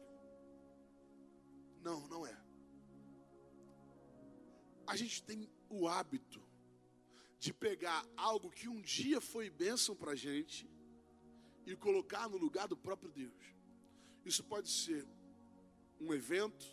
Não, 1.80 2.06
não 2.06 2.26
é. 2.26 2.36
A 4.86 4.94
gente 4.94 5.22
tem 5.22 5.48
o 5.70 5.88
hábito 5.88 6.42
de 7.38 7.50
pegar 7.54 8.06
algo 8.14 8.50
que 8.50 8.68
um 8.68 8.82
dia 8.82 9.22
foi 9.22 9.48
bênção 9.48 9.96
para 9.96 10.12
a 10.12 10.20
gente 10.26 10.68
e 11.64 11.74
colocar 11.76 12.28
no 12.28 12.36
lugar 12.36 12.68
do 12.68 12.76
próprio 12.76 13.10
Deus. 13.10 13.42
Isso 14.22 14.44
pode 14.44 14.68
ser 14.68 15.08
um 15.98 16.12
evento, 16.12 16.66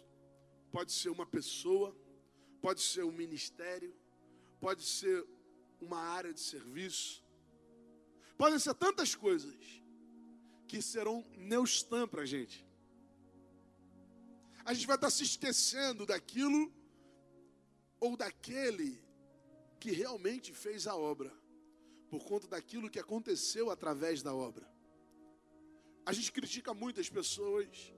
pode 0.70 0.92
ser 0.92 1.12
uma 1.12 1.26
pessoa, 1.26 1.96
pode 2.62 2.82
ser 2.82 3.06
um 3.06 3.12
ministério, 3.24 3.96
pode 4.60 4.84
ser 4.84 5.26
uma 5.82 6.00
área 6.00 6.34
de 6.34 6.40
serviço, 6.40 7.24
podem 8.38 8.60
ser 8.60 8.74
tantas 8.76 9.16
coisas 9.16 9.56
que 10.68 10.82
serão 10.82 11.24
neustan 11.38 12.08
para 12.08 12.24
a 12.24 12.26
gente. 12.26 12.66
A 14.64 14.74
gente 14.74 14.88
vai 14.88 14.96
estar 14.96 15.10
se 15.10 15.24
esquecendo 15.24 16.06
daquilo 16.06 16.74
ou 18.00 18.18
daquele 18.18 19.04
que 19.80 19.92
realmente 19.92 20.52
fez 20.54 20.88
a 20.88 20.96
obra, 20.96 21.32
por 22.10 22.26
conta 22.26 22.48
daquilo 22.48 22.90
que 22.90 23.00
aconteceu 23.00 23.70
através 23.70 24.24
da 24.24 24.34
obra. 24.34 24.68
A 26.06 26.12
gente 26.12 26.32
critica 26.32 26.74
muitas 26.74 27.10
pessoas 27.10 27.94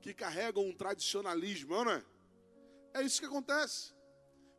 que 0.00 0.14
carregam 0.14 0.64
um 0.64 0.72
tradicionalismo, 0.72 1.84
não 1.84 1.92
é? 1.92 2.04
É 2.94 3.02
isso 3.02 3.20
que 3.20 3.26
acontece. 3.26 3.92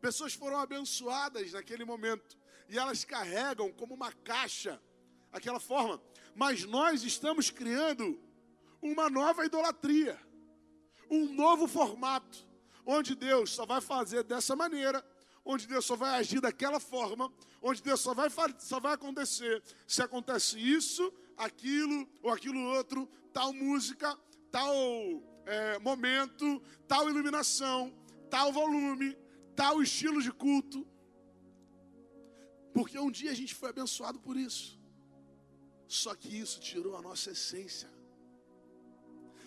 Pessoas 0.01 0.33
foram 0.33 0.57
abençoadas 0.57 1.51
naquele 1.53 1.85
momento 1.85 2.37
e 2.69 2.77
elas 2.77 3.03
carregam 3.03 3.71
como 3.71 3.93
uma 3.93 4.11
caixa 4.11 4.81
aquela 5.31 5.59
forma, 5.59 6.01
mas 6.35 6.63
nós 6.65 7.03
estamos 7.03 7.49
criando 7.49 8.19
uma 8.81 9.09
nova 9.09 9.45
idolatria, 9.45 10.19
um 11.09 11.33
novo 11.33 11.67
formato, 11.67 12.47
onde 12.85 13.15
Deus 13.15 13.51
só 13.51 13.65
vai 13.65 13.81
fazer 13.81 14.23
dessa 14.23 14.55
maneira, 14.55 15.05
onde 15.43 15.67
Deus 15.67 15.85
só 15.85 15.95
vai 15.95 16.19
agir 16.19 16.41
daquela 16.41 16.79
forma, 16.79 17.31
onde 17.61 17.81
Deus 17.81 18.01
só 18.01 18.13
vai, 18.13 18.29
só 18.59 18.79
vai 18.79 18.93
acontecer 18.93 19.63
se 19.87 20.01
acontece 20.01 20.59
isso, 20.59 21.13
aquilo 21.37 22.07
ou 22.21 22.31
aquilo 22.31 22.59
outro, 22.59 23.09
tal 23.31 23.53
música, 23.53 24.17
tal 24.51 24.73
é, 25.45 25.79
momento, 25.79 26.61
tal 26.87 27.09
iluminação, 27.09 27.93
tal 28.29 28.51
volume, 28.51 29.17
tal 29.55 29.81
estilo 29.81 30.21
de 30.21 30.31
culto. 30.31 30.85
Porque 32.77 32.99
um 32.99 33.09
dia 33.09 33.31
a 33.31 33.33
gente 33.33 33.55
foi 33.55 33.69
abençoado 33.71 34.19
por 34.19 34.37
isso. 34.37 34.79
Só 35.87 36.13
que 36.13 36.37
isso 36.37 36.59
tirou 36.59 36.95
a 36.95 37.01
nossa 37.01 37.31
essência. 37.31 37.89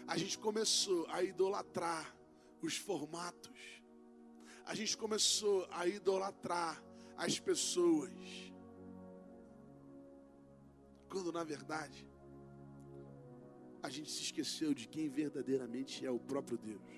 A 0.05 0.17
gente 0.19 0.37
começou 0.37 1.07
a 1.09 1.23
idolatrar 1.23 2.13
os 2.61 2.77
formatos. 2.77 3.61
A 4.67 4.75
gente 4.75 4.97
começou 4.97 5.69
a 5.71 5.87
idolatrar 5.87 6.83
as 7.17 7.39
pessoas. 7.39 8.11
Quando 11.09 11.31
na 11.31 11.45
verdade 11.45 12.05
a 13.81 13.89
gente 13.89 14.11
se 14.11 14.23
esqueceu 14.23 14.75
de 14.75 14.89
quem 14.89 15.09
verdadeiramente 15.09 16.05
é 16.05 16.11
o 16.11 16.19
próprio 16.19 16.59
Deus. 16.59 16.91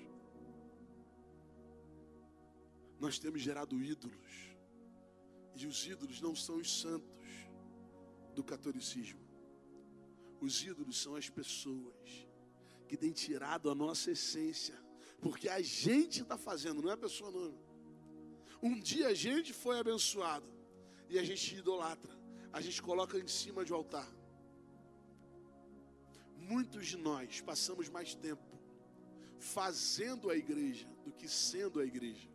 Nós 2.99 3.19
temos 3.19 3.39
gerado 3.39 3.79
ídolos. 3.79 4.52
E 5.55 5.67
os 5.67 5.85
ídolos 5.85 6.19
não 6.21 6.35
são 6.35 6.57
os 6.57 6.81
santos 6.81 7.09
do 8.33 8.43
catolicismo. 8.43 9.21
Os 10.41 10.63
ídolos 10.63 10.97
são 10.97 11.15
as 11.15 11.29
pessoas 11.29 12.27
que 12.87 12.97
têm 12.97 13.11
tirado 13.11 13.69
a 13.69 13.75
nossa 13.75 14.11
essência, 14.11 14.75
porque 15.21 15.47
a 15.47 15.61
gente 15.61 16.21
está 16.21 16.37
fazendo, 16.37 16.81
não 16.81 16.89
é 16.89 16.93
a 16.93 16.97
pessoa 16.97 17.31
não. 17.31 17.57
Um 18.61 18.79
dia 18.79 19.07
a 19.07 19.13
gente 19.13 19.53
foi 19.53 19.79
abençoado 19.79 20.47
e 21.09 21.17
a 21.19 21.23
gente 21.23 21.55
idolatra, 21.55 22.13
a 22.51 22.59
gente 22.61 22.81
coloca 22.81 23.17
em 23.17 23.27
cima 23.27 23.63
de 23.63 23.71
um 23.73 23.75
altar. 23.75 24.09
Muitos 26.37 26.87
de 26.87 26.97
nós 26.97 27.41
passamos 27.41 27.87
mais 27.87 28.15
tempo 28.15 28.53
fazendo 29.39 30.29
a 30.29 30.35
igreja 30.35 30.87
do 31.05 31.11
que 31.11 31.27
sendo 31.27 31.79
a 31.79 31.85
igreja. 31.85 32.32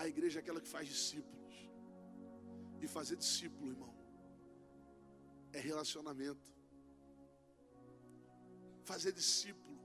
A 0.00 0.06
igreja 0.06 0.38
é 0.38 0.40
aquela 0.42 0.60
que 0.60 0.68
faz 0.68 0.86
discípulos. 0.88 1.56
E 2.80 2.86
fazer 2.86 3.16
discípulo, 3.16 3.70
irmão, 3.72 3.94
é 5.52 5.58
relacionamento. 5.58 6.48
Fazer 8.84 9.12
discípulo 9.12 9.76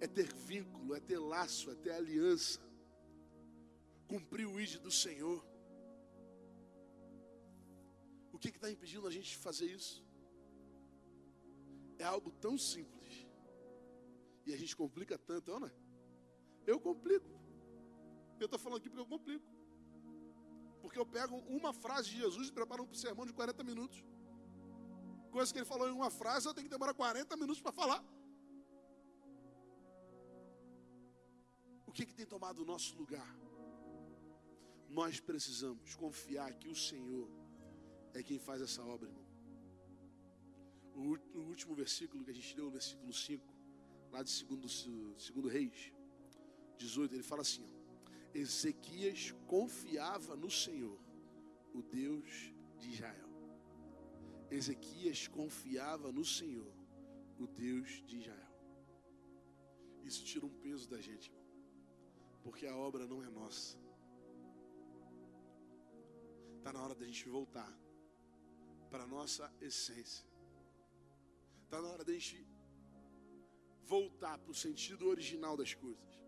é 0.00 0.06
ter 0.06 0.32
vínculo, 0.32 0.94
é 0.94 1.00
ter 1.00 1.18
laço, 1.18 1.72
é 1.72 1.74
ter 1.74 1.90
aliança. 1.90 2.60
Cumprir 4.06 4.46
o 4.46 4.60
ídolo 4.60 4.84
do 4.84 4.92
Senhor. 4.92 5.44
O 8.32 8.38
que 8.38 8.48
está 8.48 8.70
impedindo 8.70 9.08
a 9.08 9.10
gente 9.10 9.30
de 9.30 9.38
fazer 9.38 9.66
isso? 9.66 10.04
É 11.98 12.04
algo 12.04 12.30
tão 12.30 12.56
simples. 12.56 13.26
E 14.46 14.54
a 14.54 14.56
gente 14.56 14.76
complica 14.76 15.18
tanto, 15.18 15.50
não 15.50 15.66
é? 15.66 15.72
Eu 16.64 16.78
complico. 16.78 17.49
Eu 18.40 18.46
estou 18.46 18.58
falando 18.58 18.78
aqui 18.78 18.88
porque 18.88 19.02
eu 19.02 19.12
complico. 19.14 19.46
Porque 20.82 20.98
eu 20.98 21.06
pego 21.06 21.36
uma 21.58 21.72
frase 21.72 22.10
de 22.10 22.16
Jesus 22.16 22.48
e 22.48 22.52
preparo 22.52 22.84
um 22.84 22.94
sermão 22.94 23.26
de 23.26 23.32
40 23.32 23.62
minutos. 23.62 24.02
Coisa 25.30 25.52
que 25.52 25.58
ele 25.58 25.66
falou 25.66 25.88
em 25.88 25.92
uma 25.92 26.10
frase, 26.10 26.46
eu 26.46 26.54
tenho 26.54 26.66
que 26.66 26.70
demorar 26.76 26.94
40 26.94 27.36
minutos 27.36 27.62
para 27.62 27.72
falar. 27.72 28.02
O 31.86 31.92
que, 31.92 32.06
que 32.06 32.14
tem 32.14 32.26
tomado 32.26 32.62
o 32.62 32.64
nosso 32.64 32.96
lugar? 32.96 33.30
Nós 34.88 35.20
precisamos 35.20 35.94
confiar 35.94 36.52
que 36.54 36.68
o 36.68 36.74
Senhor 36.74 37.28
é 38.14 38.22
quem 38.22 38.38
faz 38.38 38.60
essa 38.62 38.82
obra, 38.82 39.08
irmão. 39.08 39.26
O, 40.94 41.40
último 41.52 41.74
versículo 41.74 42.24
que 42.24 42.30
a 42.30 42.34
gente 42.34 42.56
leu, 42.56 42.66
o 42.66 42.70
versículo 42.70 43.12
5, 43.12 43.54
lá 44.10 44.22
de 44.22 44.30
segundo, 44.30 44.68
segundo 44.68 45.48
Reis, 45.48 45.92
18, 46.78 47.14
ele 47.14 47.22
fala 47.22 47.42
assim: 47.42 47.62
ó, 47.64 47.79
Ezequias 48.34 49.32
confiava 49.46 50.36
no 50.36 50.50
Senhor, 50.50 50.98
o 51.74 51.82
Deus 51.82 52.52
de 52.78 52.90
Israel. 52.90 53.30
Ezequias 54.50 55.28
confiava 55.28 56.12
no 56.12 56.24
Senhor, 56.24 56.72
o 57.38 57.46
Deus 57.46 58.02
de 58.06 58.18
Israel. 58.18 58.50
Isso 60.04 60.24
tira 60.24 60.46
um 60.46 60.54
peso 60.64 60.88
da 60.88 61.00
gente, 61.00 61.32
porque 62.42 62.66
a 62.66 62.76
obra 62.76 63.06
não 63.06 63.22
é 63.22 63.28
nossa. 63.28 63.78
Está 66.58 66.72
na 66.72 66.82
hora 66.82 66.94
da 66.94 67.06
gente 67.06 67.28
voltar 67.28 67.72
para 68.90 69.04
a 69.04 69.06
nossa 69.06 69.52
essência. 69.60 70.26
Está 71.64 71.80
na 71.80 71.88
hora 71.88 72.04
da 72.04 72.12
gente 72.12 72.46
voltar 73.84 74.38
para 74.38 74.50
o 74.50 74.54
sentido 74.54 75.06
original 75.08 75.56
das 75.56 75.74
coisas. 75.74 76.20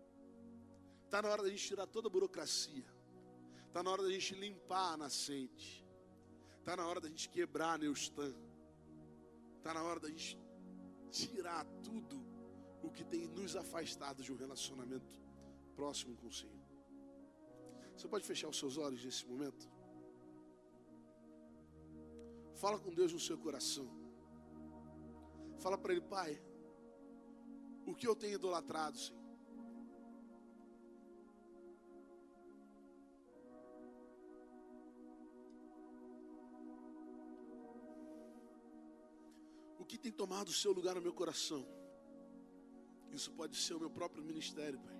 Está 1.13 1.21
na 1.21 1.29
hora 1.29 1.43
da 1.43 1.49
gente 1.49 1.67
tirar 1.67 1.85
toda 1.85 2.07
a 2.07 2.09
burocracia. 2.09 2.83
Está 3.67 3.83
na 3.83 3.91
hora 3.91 4.01
da 4.01 4.09
gente 4.09 4.33
limpar 4.33 4.93
a 4.93 4.97
nascente. 4.97 5.85
Está 6.57 6.75
na 6.75 6.87
hora 6.87 6.99
da 6.99 7.07
gente 7.07 7.29
quebrar 7.29 7.73
a 7.73 7.77
Neustan. 7.77 8.33
Está 9.57 9.75
na 9.75 9.83
hora 9.83 9.99
da 9.99 10.09
gente 10.09 10.39
tirar 11.11 11.63
tudo 11.83 12.19
o 12.81 12.89
que 12.89 13.03
tem 13.03 13.27
nos 13.27 13.55
afastado 13.55 14.23
de 14.23 14.33
um 14.33 14.35
relacionamento 14.35 15.21
próximo 15.75 16.15
com 16.15 16.25
o 16.25 16.33
Senhor. 16.33 16.65
Você 17.95 18.07
pode 18.07 18.25
fechar 18.25 18.47
os 18.47 18.57
seus 18.57 18.79
olhos 18.79 19.05
nesse 19.05 19.23
momento? 19.27 19.69
Fala 22.55 22.79
com 22.79 22.91
Deus 22.91 23.13
no 23.13 23.19
seu 23.19 23.37
coração. 23.37 23.87
Fala 25.59 25.77
para 25.77 25.93
Ele, 25.93 26.01
Pai, 26.01 26.41
o 27.85 27.93
que 27.93 28.07
eu 28.07 28.15
tenho 28.15 28.33
idolatrado, 28.33 28.97
Senhor? 28.97 29.22
O 39.83 39.85
que 39.85 39.97
tem 39.97 40.13
tomado 40.13 40.47
o 40.47 40.53
seu 40.53 40.71
lugar 40.71 40.95
no 40.95 41.01
meu 41.01 41.11
coração? 41.11 41.61
Isso 43.11 43.29
pode 43.33 43.57
ser 43.57 43.73
o 43.73 43.79
meu 43.81 43.89
próprio 43.89 44.23
ministério, 44.23 44.79
Pai. 44.79 44.97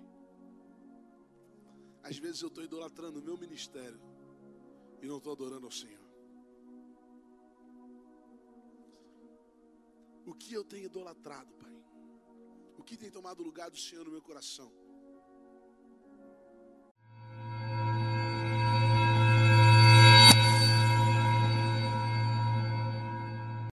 Às 2.02 2.18
vezes 2.18 2.42
eu 2.42 2.48
estou 2.48 2.62
idolatrando 2.62 3.18
o 3.18 3.22
meu 3.22 3.38
ministério 3.38 3.98
e 5.00 5.06
não 5.06 5.16
estou 5.16 5.32
adorando 5.32 5.64
ao 5.64 5.72
Senhor. 5.72 6.06
O 10.26 10.34
que 10.34 10.52
eu 10.52 10.62
tenho 10.62 10.84
idolatrado, 10.84 11.54
Pai? 11.54 11.76
O 12.76 12.82
que 12.84 12.98
tem 12.98 13.10
tomado 13.10 13.42
lugar 13.42 13.70
do 13.70 13.78
Senhor 13.78 14.04
no 14.04 14.10
meu 14.10 14.20
coração? 14.20 14.70